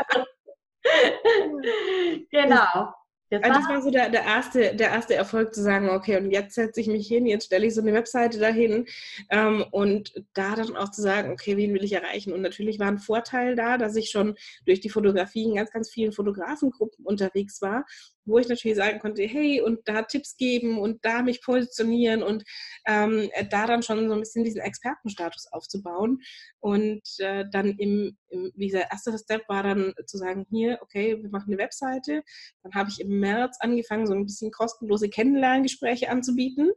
genau. 2.31 2.91
Das, 3.29 3.43
also 3.43 3.59
das 3.59 3.69
war 3.69 3.81
so 3.81 3.91
der, 3.91 4.09
der, 4.09 4.23
erste, 4.23 4.75
der 4.75 4.89
erste 4.89 5.15
Erfolg 5.15 5.53
zu 5.53 5.61
sagen, 5.61 5.89
okay, 5.89 6.17
und 6.17 6.31
jetzt 6.31 6.55
setze 6.55 6.79
ich 6.79 6.87
mich 6.87 7.07
hin, 7.07 7.25
jetzt 7.25 7.45
stelle 7.45 7.65
ich 7.65 7.75
so 7.75 7.81
eine 7.81 7.93
Webseite 7.93 8.39
dahin 8.39 8.85
ähm, 9.29 9.65
und 9.71 10.13
da 10.33 10.55
dann 10.55 10.77
auch 10.77 10.91
zu 10.91 11.01
sagen, 11.01 11.31
okay, 11.31 11.57
wen 11.57 11.73
will 11.73 11.83
ich 11.83 11.93
erreichen? 11.93 12.31
Und 12.33 12.41
natürlich 12.41 12.79
war 12.79 12.87
ein 12.87 12.99
Vorteil 12.99 13.55
da, 13.55 13.77
dass 13.77 13.95
ich 13.95 14.09
schon 14.09 14.35
durch 14.65 14.79
die 14.79 14.89
Fotografie 14.89 15.43
in 15.43 15.55
ganz, 15.55 15.71
ganz 15.71 15.89
vielen 15.89 16.13
Fotografengruppen 16.13 17.05
unterwegs 17.05 17.61
war 17.61 17.85
wo 18.27 18.37
ich 18.37 18.47
natürlich 18.47 18.77
sagen 18.77 18.99
konnte, 18.99 19.23
hey, 19.23 19.61
und 19.61 19.87
da 19.87 20.03
Tipps 20.03 20.35
geben 20.37 20.77
und 20.77 21.03
da 21.03 21.21
mich 21.23 21.41
positionieren 21.41 22.21
und 22.21 22.43
ähm, 22.85 23.29
da 23.49 23.65
dann 23.65 23.81
schon 23.81 24.07
so 24.07 24.13
ein 24.13 24.19
bisschen 24.19 24.43
diesen 24.43 24.61
Expertenstatus 24.61 25.47
aufzubauen. 25.51 26.19
Und 26.59 27.01
äh, 27.19 27.45
dann 27.49 27.69
im, 27.77 28.17
im, 28.29 28.51
wie 28.55 28.65
dieser 28.67 28.91
erste 28.91 29.17
Step 29.17 29.47
war 29.47 29.63
dann 29.63 29.93
zu 30.05 30.17
sagen, 30.17 30.45
hier, 30.49 30.77
okay, 30.81 31.17
wir 31.21 31.29
machen 31.29 31.53
eine 31.53 31.57
Webseite. 31.57 32.23
Dann 32.63 32.73
habe 32.73 32.89
ich 32.89 32.99
im 32.99 33.16
März 33.19 33.57
angefangen, 33.59 34.07
so 34.07 34.13
ein 34.13 34.25
bisschen 34.25 34.51
kostenlose 34.51 35.09
Kennenlerngespräche 35.09 36.09
anzubieten 36.09 36.71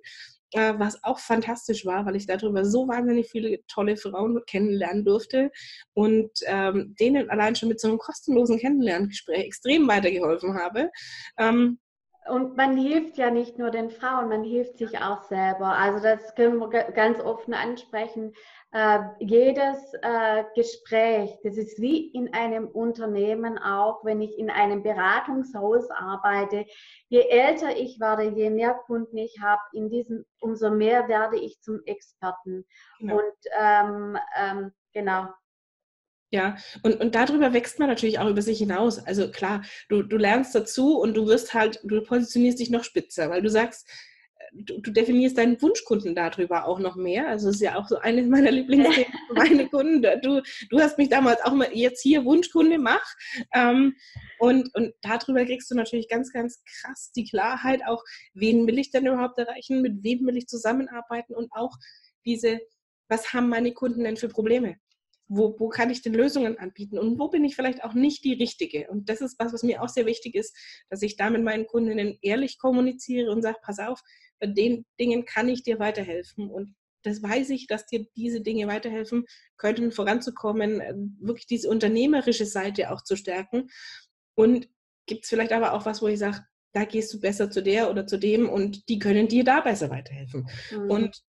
äh, 0.52 0.74
was 0.78 1.02
auch 1.04 1.18
fantastisch 1.18 1.86
war, 1.86 2.06
weil 2.06 2.16
ich 2.16 2.26
darüber 2.26 2.64
so 2.64 2.88
wahnsinnig 2.88 3.30
viele 3.30 3.64
tolle 3.66 3.96
Frauen 3.96 4.40
kennenlernen 4.46 5.04
durfte 5.04 5.50
und 5.94 6.30
ähm, 6.46 6.94
denen 6.98 7.30
allein 7.30 7.54
schon 7.56 7.68
mit 7.68 7.80
so 7.80 7.88
einem 7.88 7.98
kostenlosen 7.98 8.58
Kennenlerngespräch 8.58 9.44
extrem 9.44 9.86
weitergeholfen 9.88 10.54
habe. 10.54 10.90
Ähm, 11.38 11.78
und 12.28 12.56
man 12.56 12.76
hilft 12.76 13.16
ja 13.16 13.30
nicht 13.30 13.58
nur 13.58 13.70
den 13.70 13.90
Frauen, 13.90 14.28
man 14.28 14.44
hilft 14.44 14.76
sich 14.76 14.98
auch 14.98 15.22
selber. 15.22 15.76
Also 15.76 16.02
das 16.02 16.34
können 16.34 16.58
wir 16.58 16.68
ganz 16.68 17.18
offen 17.20 17.54
ansprechen. 17.54 18.34
Äh, 18.72 19.00
jedes 19.18 19.94
äh, 20.02 20.44
Gespräch, 20.54 21.36
das 21.42 21.56
ist 21.56 21.80
wie 21.80 22.08
in 22.12 22.32
einem 22.34 22.68
Unternehmen 22.68 23.58
auch, 23.58 24.04
wenn 24.04 24.20
ich 24.20 24.38
in 24.38 24.50
einem 24.50 24.82
Beratungshaus 24.82 25.90
arbeite. 25.90 26.66
Je 27.08 27.22
älter 27.22 27.76
ich 27.76 27.98
werde, 27.98 28.24
je 28.24 28.50
mehr 28.50 28.74
Kunden 28.74 29.16
ich 29.16 29.40
habe, 29.40 29.62
in 29.72 29.88
diesem, 29.88 30.24
umso 30.40 30.70
mehr 30.70 31.08
werde 31.08 31.38
ich 31.38 31.60
zum 31.60 31.80
Experten. 31.86 32.64
Genau. 32.98 33.16
Und 33.16 33.36
ähm, 33.58 34.18
ähm, 34.36 34.72
genau, 34.92 35.26
ja, 36.30 36.56
und, 36.82 37.00
und 37.00 37.14
darüber 37.14 37.52
wächst 37.52 37.78
man 37.78 37.88
natürlich 37.88 38.18
auch 38.20 38.28
über 38.28 38.42
sich 38.42 38.58
hinaus. 38.58 38.98
Also 39.04 39.30
klar, 39.30 39.62
du, 39.88 40.02
du 40.02 40.16
lernst 40.16 40.54
dazu 40.54 40.98
und 40.98 41.14
du 41.14 41.26
wirst 41.26 41.54
halt, 41.54 41.80
du 41.82 42.02
positionierst 42.02 42.60
dich 42.60 42.70
noch 42.70 42.84
spitzer, 42.84 43.30
weil 43.30 43.42
du 43.42 43.50
sagst, 43.50 43.88
du, 44.52 44.80
du, 44.80 44.90
definierst 44.92 45.38
deinen 45.38 45.60
Wunschkunden 45.60 46.14
darüber 46.14 46.66
auch 46.66 46.78
noch 46.78 46.96
mehr. 46.96 47.28
Also 47.28 47.48
das 47.48 47.56
ist 47.56 47.62
ja 47.62 47.76
auch 47.76 47.88
so 47.88 47.98
eines 47.98 48.28
meiner 48.28 48.50
Lieblingsthemen 48.50 49.12
meine 49.34 49.68
Kunden. 49.68 50.02
Du, 50.22 50.42
du 50.70 50.80
hast 50.80 50.98
mich 50.98 51.08
damals 51.08 51.40
auch 51.42 51.52
mal 51.52 51.68
jetzt 51.72 52.02
hier 52.02 52.24
Wunschkunde 52.24 52.78
mach. 52.78 53.04
Ähm, 53.52 53.94
und, 54.38 54.72
und 54.74 54.94
darüber 55.02 55.44
kriegst 55.44 55.70
du 55.70 55.74
natürlich 55.74 56.08
ganz, 56.08 56.32
ganz 56.32 56.62
krass 56.64 57.12
die 57.14 57.24
Klarheit 57.24 57.80
auch, 57.86 58.02
wen 58.34 58.66
will 58.66 58.78
ich 58.78 58.90
denn 58.90 59.06
überhaupt 59.06 59.38
erreichen, 59.38 59.82
mit 59.82 60.02
wem 60.02 60.26
will 60.26 60.36
ich 60.36 60.46
zusammenarbeiten 60.46 61.34
und 61.34 61.50
auch 61.52 61.76
diese, 62.24 62.60
was 63.08 63.32
haben 63.32 63.48
meine 63.48 63.72
Kunden 63.72 64.04
denn 64.04 64.16
für 64.16 64.28
Probleme? 64.28 64.76
Wo, 65.32 65.54
wo, 65.60 65.68
kann 65.68 65.90
ich 65.90 66.02
denn 66.02 66.12
Lösungen 66.12 66.58
anbieten 66.58 66.98
und 66.98 67.20
wo 67.20 67.28
bin 67.28 67.44
ich 67.44 67.54
vielleicht 67.54 67.84
auch 67.84 67.94
nicht 67.94 68.24
die 68.24 68.32
Richtige. 68.32 68.88
Und 68.90 69.08
das 69.08 69.20
ist 69.20 69.38
was, 69.38 69.52
was 69.52 69.62
mir 69.62 69.80
auch 69.80 69.88
sehr 69.88 70.04
wichtig 70.04 70.34
ist, 70.34 70.56
dass 70.88 71.02
ich 71.02 71.16
da 71.16 71.30
mit 71.30 71.44
meinen 71.44 71.66
Kundinnen 71.66 72.18
ehrlich 72.20 72.58
kommuniziere 72.58 73.30
und 73.30 73.42
sage, 73.42 73.58
pass 73.62 73.78
auf, 73.78 74.00
bei 74.40 74.48
den 74.48 74.84
Dingen 74.98 75.24
kann 75.24 75.48
ich 75.48 75.62
dir 75.62 75.78
weiterhelfen. 75.78 76.50
Und 76.50 76.74
das 77.04 77.22
weiß 77.22 77.50
ich, 77.50 77.68
dass 77.68 77.86
dir 77.86 78.06
diese 78.16 78.40
Dinge 78.40 78.66
weiterhelfen 78.66 79.24
könnten, 79.56 79.92
voranzukommen, 79.92 80.80
äh, 80.80 80.94
wirklich 81.20 81.46
diese 81.46 81.70
unternehmerische 81.70 82.46
Seite 82.46 82.90
auch 82.90 83.02
zu 83.02 83.16
stärken. 83.16 83.68
Und 84.34 84.68
gibt 85.06 85.24
es 85.24 85.30
vielleicht 85.30 85.52
aber 85.52 85.74
auch 85.74 85.86
was, 85.86 86.02
wo 86.02 86.08
ich 86.08 86.18
sage, 86.18 86.44
da 86.72 86.84
gehst 86.84 87.12
du 87.12 87.20
besser 87.20 87.50
zu 87.50 87.62
der 87.62 87.90
oder 87.90 88.06
zu 88.06 88.18
dem 88.18 88.48
und 88.48 88.88
die 88.88 88.98
können 88.98 89.28
dir 89.28 89.44
da 89.44 89.60
besser 89.60 89.90
weiterhelfen. 89.90 90.48
Mhm. 90.70 90.90
Und 90.90 91.22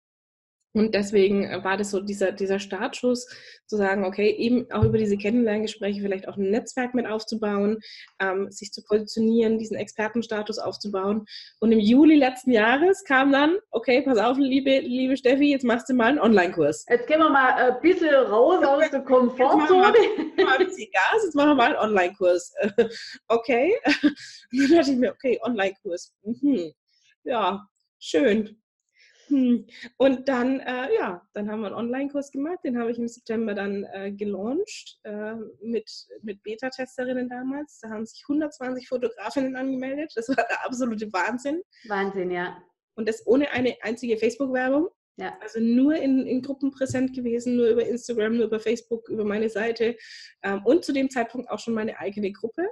und 0.73 0.95
deswegen 0.95 1.43
äh, 1.43 1.63
war 1.63 1.77
das 1.77 1.91
so 1.91 1.99
dieser, 1.99 2.31
dieser 2.31 2.59
Startschuss, 2.59 3.27
zu 3.67 3.77
sagen, 3.77 4.05
okay, 4.05 4.29
eben 4.31 4.69
auch 4.71 4.83
über 4.83 4.97
diese 4.97 5.17
Kennenlerngespräche 5.17 6.01
vielleicht 6.01 6.27
auch 6.27 6.37
ein 6.37 6.49
Netzwerk 6.49 6.93
mit 6.93 7.07
aufzubauen, 7.07 7.79
ähm, 8.19 8.51
sich 8.51 8.71
zu 8.71 8.83
positionieren, 8.83 9.57
diesen 9.57 9.77
Expertenstatus 9.77 10.59
aufzubauen. 10.59 11.25
Und 11.59 11.71
im 11.71 11.79
Juli 11.79 12.15
letzten 12.15 12.51
Jahres 12.51 13.03
kam 13.05 13.31
dann, 13.31 13.57
okay, 13.69 14.01
pass 14.01 14.17
auf, 14.17 14.37
liebe, 14.37 14.79
liebe 14.79 15.15
Steffi, 15.17 15.51
jetzt 15.51 15.63
machst 15.63 15.89
du 15.89 15.93
mal 15.93 16.07
einen 16.07 16.19
Online-Kurs. 16.19 16.85
Jetzt 16.89 17.07
gehen 17.07 17.19
wir 17.19 17.29
mal 17.29 17.53
ein 17.53 17.81
bisschen 17.81 18.13
raus 18.13 18.63
aus 18.63 18.89
der 18.89 19.01
Komfortzone. 19.01 19.93
Jetzt 19.97 20.45
machen 20.45 20.67
wir 20.67 20.91
Gas, 20.91 21.23
jetzt 21.23 21.35
machen 21.35 21.49
wir 21.49 21.55
mal 21.55 21.75
einen 21.75 21.89
Online-Kurs. 21.89 22.53
Okay. 23.27 23.77
Und 24.03 24.15
dann 24.51 24.77
dachte 24.77 24.91
ich 24.91 24.97
mir, 24.97 25.11
okay, 25.11 25.39
Online-Kurs. 25.43 26.13
Mhm. 26.23 26.73
Ja, 27.23 27.65
schön. 27.99 28.60
Hm. 29.31 29.65
Und 29.95 30.27
dann, 30.27 30.59
äh, 30.59 30.93
ja, 30.93 31.25
dann 31.33 31.49
haben 31.49 31.61
wir 31.61 31.67
einen 31.67 31.75
Online-Kurs 31.75 32.31
gemacht, 32.31 32.59
den 32.65 32.77
habe 32.77 32.91
ich 32.91 32.97
im 32.97 33.07
September 33.07 33.53
dann 33.53 33.85
äh, 33.93 34.11
gelauncht 34.11 34.99
äh, 35.03 35.35
mit, 35.61 35.89
mit 36.21 36.43
Beta-Testerinnen 36.43 37.29
damals. 37.29 37.79
Da 37.79 37.89
haben 37.89 38.05
sich 38.05 38.23
120 38.27 38.89
Fotografinnen 38.89 39.55
angemeldet. 39.55 40.11
Das 40.15 40.27
war 40.27 40.35
der 40.35 40.65
absolute 40.65 41.11
Wahnsinn. 41.13 41.61
Wahnsinn, 41.87 42.29
ja. 42.29 42.61
Und 42.95 43.07
das 43.07 43.25
ohne 43.25 43.49
eine 43.51 43.77
einzige 43.81 44.17
Facebook-Werbung. 44.17 44.89
Ja. 45.15 45.37
Also 45.39 45.61
nur 45.61 45.95
in, 45.95 46.27
in 46.27 46.41
Gruppen 46.41 46.71
präsent 46.71 47.15
gewesen, 47.15 47.55
nur 47.55 47.69
über 47.69 47.85
Instagram, 47.85 48.35
nur 48.35 48.47
über 48.47 48.59
Facebook, 48.59 49.07
über 49.07 49.23
meine 49.23 49.49
Seite 49.49 49.95
ähm, 50.43 50.61
und 50.65 50.83
zu 50.83 50.91
dem 50.91 51.09
Zeitpunkt 51.09 51.49
auch 51.49 51.59
schon 51.59 51.73
meine 51.73 51.97
eigene 51.99 52.33
Gruppe. 52.33 52.67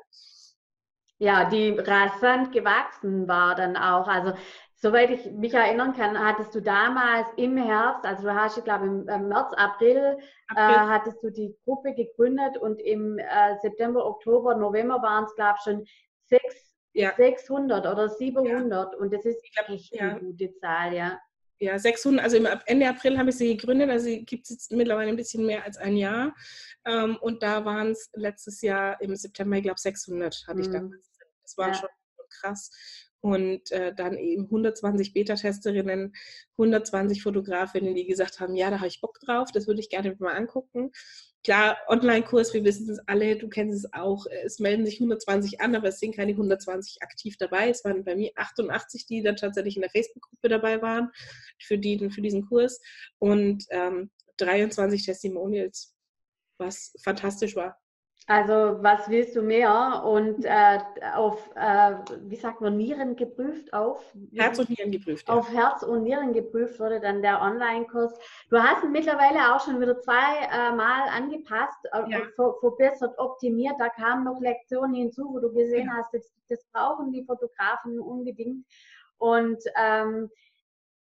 Ja, 1.20 1.50
die 1.50 1.70
rasant 1.72 2.51
gewachsen 2.51 3.28
war 3.28 3.56
dann 3.56 3.78
auch. 3.78 4.08
Also 4.08 4.34
Soweit 4.81 5.09
ich 5.09 5.29
mich 5.31 5.53
erinnern 5.53 5.93
kann, 5.93 6.17
hattest 6.17 6.55
du 6.55 6.62
damals 6.62 7.27
im 7.36 7.57
Herbst, 7.57 8.05
also 8.05 8.24
du 8.24 8.33
hast, 8.33 8.57
ich 8.57 8.63
glaube 8.63 8.86
im 8.86 9.03
März, 9.27 9.53
April, 9.57 10.17
April. 10.48 10.75
Äh, 10.75 10.88
hattest 10.88 11.21
du 11.21 11.29
die 11.29 11.53
Gruppe 11.65 11.93
gegründet 11.93 12.57
und 12.57 12.79
im 12.79 13.19
äh, 13.19 13.57
September, 13.62 14.05
Oktober, 14.05 14.55
November 14.55 15.01
waren 15.01 15.25
es, 15.25 15.36
glaube 15.36 15.55
ich, 15.57 15.63
schon 15.63 15.86
sechs, 16.27 16.74
ja. 16.93 17.13
600 17.13 17.86
oder 17.86 18.07
700 18.07 18.93
ja. 18.93 19.00
und 19.00 19.13
das 19.13 19.25
ist 19.25 19.43
glaub, 19.53 19.69
echt 19.69 19.93
ja. 19.93 20.12
eine 20.12 20.19
gute 20.21 20.53
Zahl, 20.55 20.93
ja. 20.93 21.19
Ja, 21.62 21.77
600, 21.77 22.24
also 22.24 22.38
Ende 22.67 22.88
April 22.88 23.17
habe 23.17 23.31
ich 23.31 23.36
sie 23.36 23.57
gegründet, 23.57 23.89
also 23.89 24.09
gibt 24.24 24.45
es 24.45 24.50
jetzt 24.51 24.71
mittlerweile 24.71 25.09
ein 25.09 25.17
bisschen 25.17 25.45
mehr 25.45 25.65
als 25.65 25.75
ein 25.75 25.98
Jahr. 25.98 26.33
Ähm, 26.86 27.17
und 27.19 27.43
da 27.43 27.65
waren 27.65 27.91
es 27.91 28.09
letztes 28.13 28.62
Jahr 28.62 29.01
im 29.01 29.13
September, 29.13 29.57
ich 29.57 29.63
glaube 29.63 29.79
600 29.79 30.45
hatte 30.48 30.62
ich 30.62 30.69
mhm. 30.69 30.74
damals. 30.74 31.12
Das 31.43 31.57
war 31.57 31.74
schon 31.74 31.89
krass 32.29 32.71
und 33.22 33.72
äh, 33.72 33.94
dann 33.94 34.18
eben 34.18 34.46
120 34.46 35.14
Beta-Testerinnen, 35.14 36.14
120 36.54 37.22
Fotografinnen, 37.22 37.96
die 37.96 38.06
gesagt 38.06 38.40
haben, 38.40 38.56
ja, 38.56 38.70
da 38.70 38.78
habe 38.78 38.88
ich 38.88 39.02
Bock 39.02 39.20
drauf, 39.20 39.52
das 39.52 39.68
würde 39.68 39.82
ich 39.82 39.90
gerne 39.90 40.16
mal 40.20 40.36
angucken. 40.36 40.92
Klar, 41.44 41.78
Online-Kurs, 41.88 42.54
wir 42.54 42.66
wissen 42.66 42.90
es 42.90 43.00
alle, 43.08 43.38
du 43.38 43.48
kennst 43.48 43.86
es 43.86 43.94
auch, 43.94 44.26
es 44.44 44.60
melden 44.60 44.86
sich 44.86 45.00
120 45.00 45.62
an, 45.62 45.74
aber 45.74 45.88
es 45.88 46.00
sind 46.00 46.16
keine 46.16 46.32
120 46.32 47.02
aktiv 47.02 47.38
dabei. 47.38 47.70
Es 47.70 47.86
waren 47.86 48.04
bei 48.04 48.16
mir 48.16 48.32
88, 48.36 49.06
die 49.06 49.24
dann 49.24 49.38
tatsächlich 49.38 49.78
in 49.78 49.82
der 49.82 49.92
Facebook-Gruppe 49.92 50.50
dabei 50.50 50.82
waren 50.82 51.12
für, 51.58 51.78
die, 51.78 52.10
für 52.10 52.22
diesen 52.22 52.46
Kurs 52.46 52.82
und 53.20 53.66
ähm, 53.70 54.12
23 54.38 55.06
Testimonials, 55.06 55.96
was 56.58 56.94
fantastisch 57.02 57.56
war. 57.56 57.78
Also 58.29 58.77
was 58.83 59.09
willst 59.09 59.36
du 59.36 59.41
mehr? 59.41 60.03
Und 60.05 60.45
äh, 60.45 60.77
auf, 61.15 61.50
äh, 61.55 61.95
wie 62.27 62.36
sagt 62.36 62.62
man, 62.62 62.77
Nieren 62.77 63.15
geprüft 63.15 63.74
auf? 63.74 64.13
Herz 64.36 64.59
und 64.59 64.69
Nieren 64.69 64.91
geprüft. 64.91 65.27
Ja. 65.27 65.33
Auf 65.33 65.51
Herz 65.51 65.81
und 65.81 66.03
Nieren 66.03 66.31
geprüft 66.31 66.79
wurde 66.79 67.00
dann 67.00 67.24
der 67.24 67.41
Online-Kurs. 67.41 68.13
Du 68.51 68.62
hast 68.62 68.83
ihn 68.83 68.91
mittlerweile 68.91 69.55
auch 69.55 69.65
schon 69.65 69.81
wieder 69.81 70.00
zwei 70.00 70.45
äh, 70.51 70.71
Mal 70.75 71.09
angepasst, 71.09 71.79
ja. 72.07 72.21
verbessert, 72.59 73.17
optimiert. 73.17 73.74
Da 73.79 73.89
kamen 73.89 74.25
noch 74.25 74.39
Lektionen 74.39 74.93
hinzu, 74.93 75.33
wo 75.33 75.39
du 75.39 75.51
gesehen 75.51 75.88
ja. 75.88 75.98
hast, 75.98 76.13
das, 76.13 76.31
das 76.50 76.63
brauchen 76.71 77.12
die 77.12 77.25
Fotografen 77.25 78.00
unbedingt. 78.00 78.63
Und 79.17 79.63
ähm, 79.75 80.29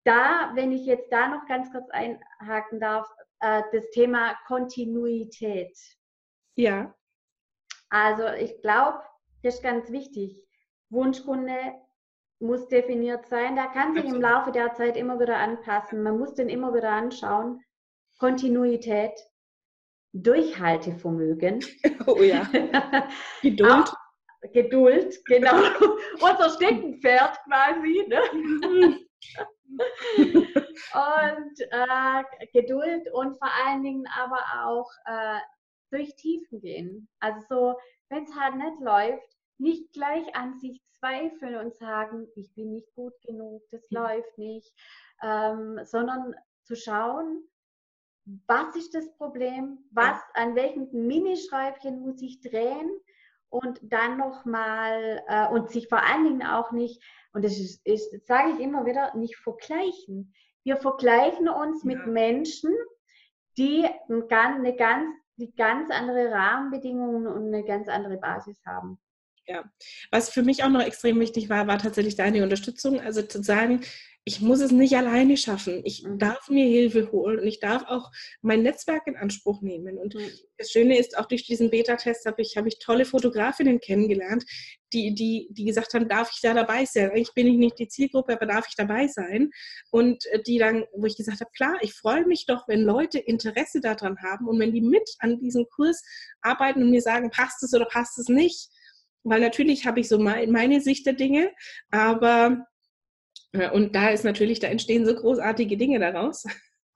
da, 0.03 0.49
wenn 0.55 0.71
ich 0.71 0.83
jetzt 0.87 1.11
da 1.11 1.27
noch 1.27 1.45
ganz 1.45 1.71
kurz 1.71 1.87
einhaken 1.91 2.79
darf, 2.79 3.07
äh, 3.39 3.61
das 3.71 3.87
Thema 3.91 4.35
Kontinuität. 4.47 5.77
Ja. 6.55 6.95
Also 7.89 8.27
ich 8.27 8.61
glaube, 8.61 8.99
das 9.43 9.55
ist 9.55 9.63
ganz 9.63 9.91
wichtig. 9.91 10.43
Wunschkunde 10.89 11.55
muss 12.39 12.67
definiert 12.67 13.27
sein. 13.27 13.55
Der 13.55 13.67
kann 13.67 13.93
sich 13.93 14.05
im 14.05 14.21
Laufe 14.21 14.51
der 14.51 14.73
Zeit 14.73 14.97
immer 14.97 15.19
wieder 15.19 15.37
anpassen. 15.37 16.03
Man 16.03 16.17
muss 16.17 16.35
den 16.35 16.49
immer 16.49 16.73
wieder 16.73 16.89
anschauen. 16.89 17.61
Kontinuität, 18.19 19.13
Durchhaltevermögen. 20.13 21.63
Oh 22.07 22.21
ja. 22.23 22.43
Geduld. 23.41 23.71
Auch 23.71 23.93
Geduld, 24.53 25.23
genau. 25.25 25.51
Unser 26.21 26.49
Steckenpferd 26.49 27.37
quasi. 27.43 28.05
Ne? 28.07 28.19
und 30.93 31.59
äh, 31.59 32.23
Geduld 32.53 33.11
und 33.13 33.37
vor 33.37 33.49
allen 33.63 33.83
Dingen 33.83 34.05
aber 34.17 34.39
auch 34.65 34.89
äh, 35.05 35.39
durch 35.91 36.15
Tiefen 36.15 36.61
gehen. 36.61 37.09
Also 37.19 37.45
so, 37.47 37.75
wenn 38.09 38.23
es 38.23 38.35
halt 38.35 38.55
nicht 38.55 38.79
läuft, 38.79 39.37
nicht 39.57 39.91
gleich 39.93 40.35
an 40.35 40.57
sich 40.59 40.81
zweifeln 40.99 41.55
und 41.55 41.75
sagen, 41.75 42.27
ich 42.35 42.53
bin 42.53 42.71
nicht 42.71 42.93
gut 42.93 43.13
genug, 43.21 43.63
das 43.71 43.81
mhm. 43.89 43.97
läuft 43.97 44.37
nicht, 44.37 44.73
ähm, 45.21 45.79
sondern 45.83 46.35
zu 46.63 46.75
schauen, 46.75 47.43
was 48.47 48.75
ist 48.75 48.93
das 48.93 49.11
Problem, 49.17 49.79
was, 49.91 50.19
an 50.35 50.55
welchen 50.55 50.91
Minischräubchen 50.91 52.01
muss 52.01 52.21
ich 52.21 52.41
drehen 52.41 52.89
und 53.49 53.79
dann 53.81 54.17
nochmal 54.17 55.23
äh, 55.27 55.47
und 55.47 55.71
sich 55.71 55.87
vor 55.87 56.03
allen 56.03 56.25
Dingen 56.25 56.45
auch 56.45 56.71
nicht, 56.71 57.01
und 57.33 57.43
das 57.43 57.57
ist, 57.57 57.85
ist 57.85 58.27
sage 58.27 58.53
ich 58.53 58.59
immer 58.59 58.85
wieder, 58.85 59.15
nicht 59.15 59.35
vergleichen. 59.37 60.33
Wir 60.63 60.77
vergleichen 60.77 61.49
uns 61.49 61.83
ja. 61.83 61.87
mit 61.87 62.05
Menschen, 62.05 62.75
die 63.57 63.87
eine 64.07 64.75
ganz, 64.75 65.15
die 65.39 65.53
ganz 65.55 65.89
andere 65.89 66.31
Rahmenbedingungen 66.31 67.27
und 67.27 67.47
eine 67.47 67.63
ganz 67.63 67.87
andere 67.87 68.17
Basis 68.17 68.61
haben. 68.65 68.99
Ja, 69.47 69.63
was 70.11 70.29
für 70.29 70.43
mich 70.43 70.63
auch 70.63 70.69
noch 70.69 70.83
extrem 70.83 71.19
wichtig 71.19 71.49
war, 71.49 71.65
war 71.65 71.79
tatsächlich 71.79 72.15
deine 72.15 72.43
Unterstützung. 72.43 72.99
Also 72.99 73.23
zu 73.23 73.41
sagen, 73.41 73.81
ich 74.29 74.41
muss 74.41 74.61
es 74.61 74.71
nicht 74.71 74.95
alleine 74.95 75.37
schaffen. 75.37 75.81
Ich 75.85 76.03
mhm. 76.03 76.19
darf 76.19 76.49
mir 76.49 76.63
Hilfe 76.67 77.11
holen 77.11 77.39
und 77.39 77.47
ich 77.47 77.59
darf 77.59 77.83
auch 77.87 78.11
mein 78.43 78.61
Netzwerk 78.61 79.07
in 79.07 79.17
Anspruch 79.17 79.63
nehmen. 79.63 79.97
Und 79.97 80.13
mhm. 80.13 80.29
das 80.55 80.69
Schöne 80.69 80.99
ist, 80.99 81.17
auch 81.17 81.25
durch 81.25 81.47
diesen 81.47 81.71
Beta-Test 81.71 82.27
habe 82.27 82.39
ich, 82.43 82.55
hab 82.55 82.67
ich 82.67 82.77
tolle 82.77 83.05
Fotografinnen 83.05 83.79
kennengelernt, 83.79 84.45
die, 84.93 85.15
die, 85.15 85.47
die 85.49 85.65
gesagt 85.65 85.95
haben, 85.95 86.07
darf 86.07 86.29
ich 86.31 86.41
da 86.41 86.53
dabei 86.53 86.85
sein? 86.85 87.09
Eigentlich 87.09 87.33
bin 87.33 87.47
ich 87.47 87.57
nicht 87.57 87.79
die 87.79 87.87
Zielgruppe, 87.87 88.33
aber 88.33 88.45
darf 88.45 88.67
ich 88.69 88.75
dabei 88.75 89.07
sein? 89.07 89.49
Und 89.89 90.23
äh, 90.27 90.43
die 90.43 90.59
dann, 90.59 90.85
wo 90.93 91.07
ich 91.07 91.17
gesagt 91.17 91.41
habe, 91.41 91.49
klar, 91.55 91.77
ich 91.81 91.95
freue 91.95 92.27
mich 92.27 92.45
doch, 92.45 92.67
wenn 92.67 92.83
Leute 92.83 93.17
Interesse 93.17 93.81
daran 93.81 94.21
haben 94.21 94.47
und 94.47 94.59
wenn 94.59 94.71
die 94.71 94.81
mit 94.81 95.09
an 95.17 95.39
diesem 95.39 95.65
Kurs 95.75 96.03
arbeiten 96.41 96.83
und 96.83 96.91
mir 96.91 97.01
sagen, 97.01 97.31
passt 97.31 97.63
es 97.63 97.73
oder 97.73 97.85
passt 97.85 98.19
es 98.19 98.29
nicht 98.29 98.69
weil 99.23 99.41
natürlich 99.41 99.85
habe 99.85 99.99
ich 99.99 100.07
so 100.07 100.17
meine 100.17 100.79
Sicht 100.79 101.05
der 101.05 101.13
Dinge, 101.13 101.51
aber 101.91 102.65
und 103.73 103.95
da 103.95 104.09
ist 104.09 104.23
natürlich, 104.23 104.59
da 104.59 104.67
entstehen 104.67 105.05
so 105.05 105.15
großartige 105.15 105.77
Dinge 105.77 105.99
daraus. 105.99 106.45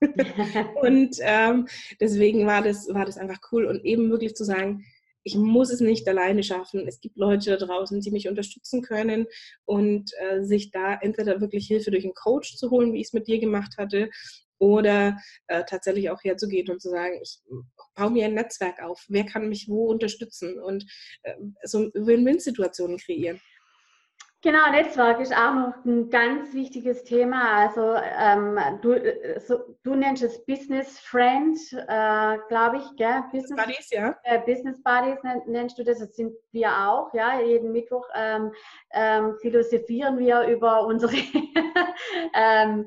und 0.82 1.16
ähm, 1.20 1.66
deswegen 2.00 2.46
war 2.46 2.62
das, 2.62 2.88
war 2.92 3.04
das 3.04 3.16
einfach 3.16 3.38
cool 3.52 3.64
und 3.66 3.84
eben 3.84 4.10
wirklich 4.10 4.34
zu 4.34 4.44
sagen, 4.44 4.84
ich 5.26 5.36
muss 5.36 5.70
es 5.70 5.80
nicht 5.80 6.06
alleine 6.06 6.42
schaffen. 6.42 6.86
Es 6.86 7.00
gibt 7.00 7.16
Leute 7.16 7.56
da 7.56 7.56
draußen, 7.56 8.00
die 8.00 8.10
mich 8.10 8.28
unterstützen 8.28 8.82
können 8.82 9.26
und 9.64 10.10
äh, 10.18 10.42
sich 10.42 10.70
da 10.70 10.98
entweder 11.00 11.40
wirklich 11.40 11.66
Hilfe 11.66 11.90
durch 11.90 12.04
einen 12.04 12.14
Coach 12.14 12.56
zu 12.56 12.70
holen, 12.70 12.92
wie 12.92 13.00
ich 13.00 13.06
es 13.06 13.12
mit 13.14 13.26
dir 13.26 13.38
gemacht 13.38 13.76
hatte, 13.78 14.10
oder 14.58 15.18
äh, 15.48 15.64
tatsächlich 15.64 16.10
auch 16.10 16.22
herzugehen 16.22 16.70
und 16.70 16.80
zu 16.80 16.90
sagen, 16.90 17.18
ich 17.22 17.40
baue 17.94 18.10
mir 18.10 18.26
ein 18.26 18.34
Netzwerk 18.34 18.82
auf. 18.82 19.04
Wer 19.08 19.24
kann 19.24 19.48
mich 19.48 19.68
wo 19.68 19.86
unterstützen 19.86 20.58
und 20.58 20.86
äh, 21.22 21.34
so 21.64 21.90
Win-Win-Situationen 21.92 22.98
kreieren. 22.98 23.40
Genau, 24.44 24.70
Netzwerk 24.70 25.20
ist 25.20 25.34
auch 25.34 25.54
noch 25.54 25.84
ein 25.86 26.10
ganz 26.10 26.52
wichtiges 26.52 27.02
Thema. 27.04 27.62
Also 27.62 27.94
ähm, 27.94 28.58
du, 28.82 29.40
so, 29.40 29.74
du 29.84 29.94
nennst 29.94 30.22
es 30.22 30.44
Business 30.44 31.00
Friend, 31.00 31.56
äh, 31.72 32.36
glaube 32.48 32.76
ich, 32.76 32.96
gell? 32.96 33.22
Business 33.32 33.56
Buddies, 33.56 33.90
ja. 33.90 34.14
Äh, 34.22 34.40
Business 34.40 34.82
Buddies 34.82 35.18
nennst 35.46 35.78
du 35.78 35.82
das, 35.82 36.00
das 36.00 36.14
sind 36.14 36.34
wir 36.52 36.68
auch, 36.68 37.14
ja. 37.14 37.40
Jeden 37.40 37.72
Mittwoch 37.72 38.06
ähm, 38.14 38.52
ähm, 38.92 39.34
philosophieren 39.40 40.18
wir 40.18 40.42
über 40.42 40.84
unsere 40.84 41.14
ähm, 42.34 42.86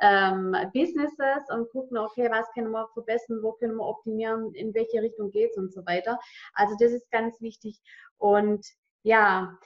ähm, 0.00 0.56
Businesses 0.74 1.48
und 1.50 1.70
gucken, 1.70 1.98
okay, 1.98 2.28
was 2.32 2.50
können 2.52 2.72
wir 2.72 2.88
verbessern, 2.94 3.44
wo 3.44 3.52
können 3.52 3.76
wir 3.76 3.86
optimieren, 3.86 4.52
in 4.54 4.74
welche 4.74 5.00
Richtung 5.00 5.30
geht 5.30 5.52
es 5.52 5.56
und 5.56 5.72
so 5.72 5.86
weiter. 5.86 6.18
Also 6.54 6.74
das 6.80 6.90
ist 6.90 7.08
ganz 7.12 7.40
wichtig. 7.40 7.78
Und 8.18 8.66
ja, 9.04 9.56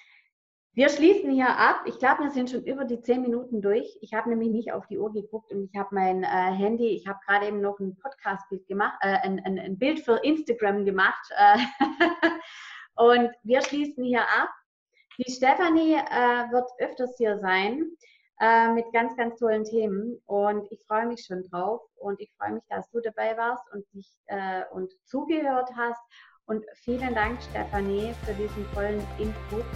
wir 0.80 0.88
schließen 0.88 1.30
hier 1.30 1.58
ab. 1.58 1.82
Ich 1.84 1.98
glaube, 1.98 2.22
wir 2.22 2.30
sind 2.30 2.48
schon 2.48 2.64
über 2.64 2.86
die 2.86 3.02
zehn 3.02 3.20
Minuten 3.20 3.60
durch. 3.60 3.98
Ich 4.00 4.14
habe 4.14 4.30
nämlich 4.30 4.48
nicht 4.48 4.72
auf 4.72 4.86
die 4.86 4.96
Uhr 4.98 5.12
geguckt 5.12 5.52
und 5.52 5.64
ich 5.64 5.78
habe 5.78 5.94
mein 5.94 6.22
äh, 6.22 6.26
Handy, 6.26 6.96
ich 6.96 7.06
habe 7.06 7.18
gerade 7.26 7.48
eben 7.48 7.60
noch 7.60 7.78
ein 7.80 7.98
Podcast-Bild 7.98 8.66
gemacht, 8.66 8.96
äh, 9.02 9.18
ein, 9.18 9.42
ein, 9.44 9.58
ein, 9.58 9.78
Bild 9.78 10.00
für 10.00 10.16
Instagram 10.24 10.86
gemacht. 10.86 11.22
Äh, 11.36 11.58
und 12.96 13.30
wir 13.42 13.60
schließen 13.60 14.04
hier 14.04 14.22
ab. 14.22 14.48
Die 15.18 15.30
Stefanie 15.30 15.96
äh, 15.96 16.50
wird 16.50 16.70
öfters 16.78 17.14
hier 17.18 17.36
sein 17.36 17.84
äh, 18.40 18.72
mit 18.72 18.90
ganz, 18.94 19.14
ganz 19.18 19.38
tollen 19.38 19.64
Themen 19.64 20.18
und 20.24 20.66
ich 20.72 20.82
freue 20.86 21.08
mich 21.08 21.26
schon 21.26 21.42
drauf 21.50 21.82
und 21.96 22.18
ich 22.22 22.32
freue 22.38 22.54
mich, 22.54 22.64
dass 22.70 22.90
du 22.90 23.00
dabei 23.00 23.36
warst 23.36 23.70
und 23.74 23.84
dich 23.92 24.08
und 24.72 24.90
zugehört 25.04 25.68
hast. 25.76 26.00
Und 26.46 26.64
vielen 26.84 27.14
Dank, 27.14 27.38
Stefanie, 27.42 28.14
für 28.24 28.32
diesen 28.32 28.66
tollen 28.72 29.06
Input. 29.18 29.66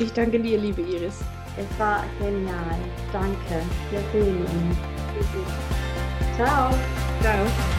Ich 0.00 0.12
danke 0.12 0.38
dir, 0.38 0.58
liebe 0.58 0.80
Iris. 0.80 1.20
Es 1.56 1.78
war 1.78 2.04
genial. 2.20 2.78
Danke. 3.12 3.64
Wir 3.90 4.00
sehen 4.12 4.42
uns. 4.42 4.76
Ciao. 6.36 6.70
Ciao. 7.20 7.77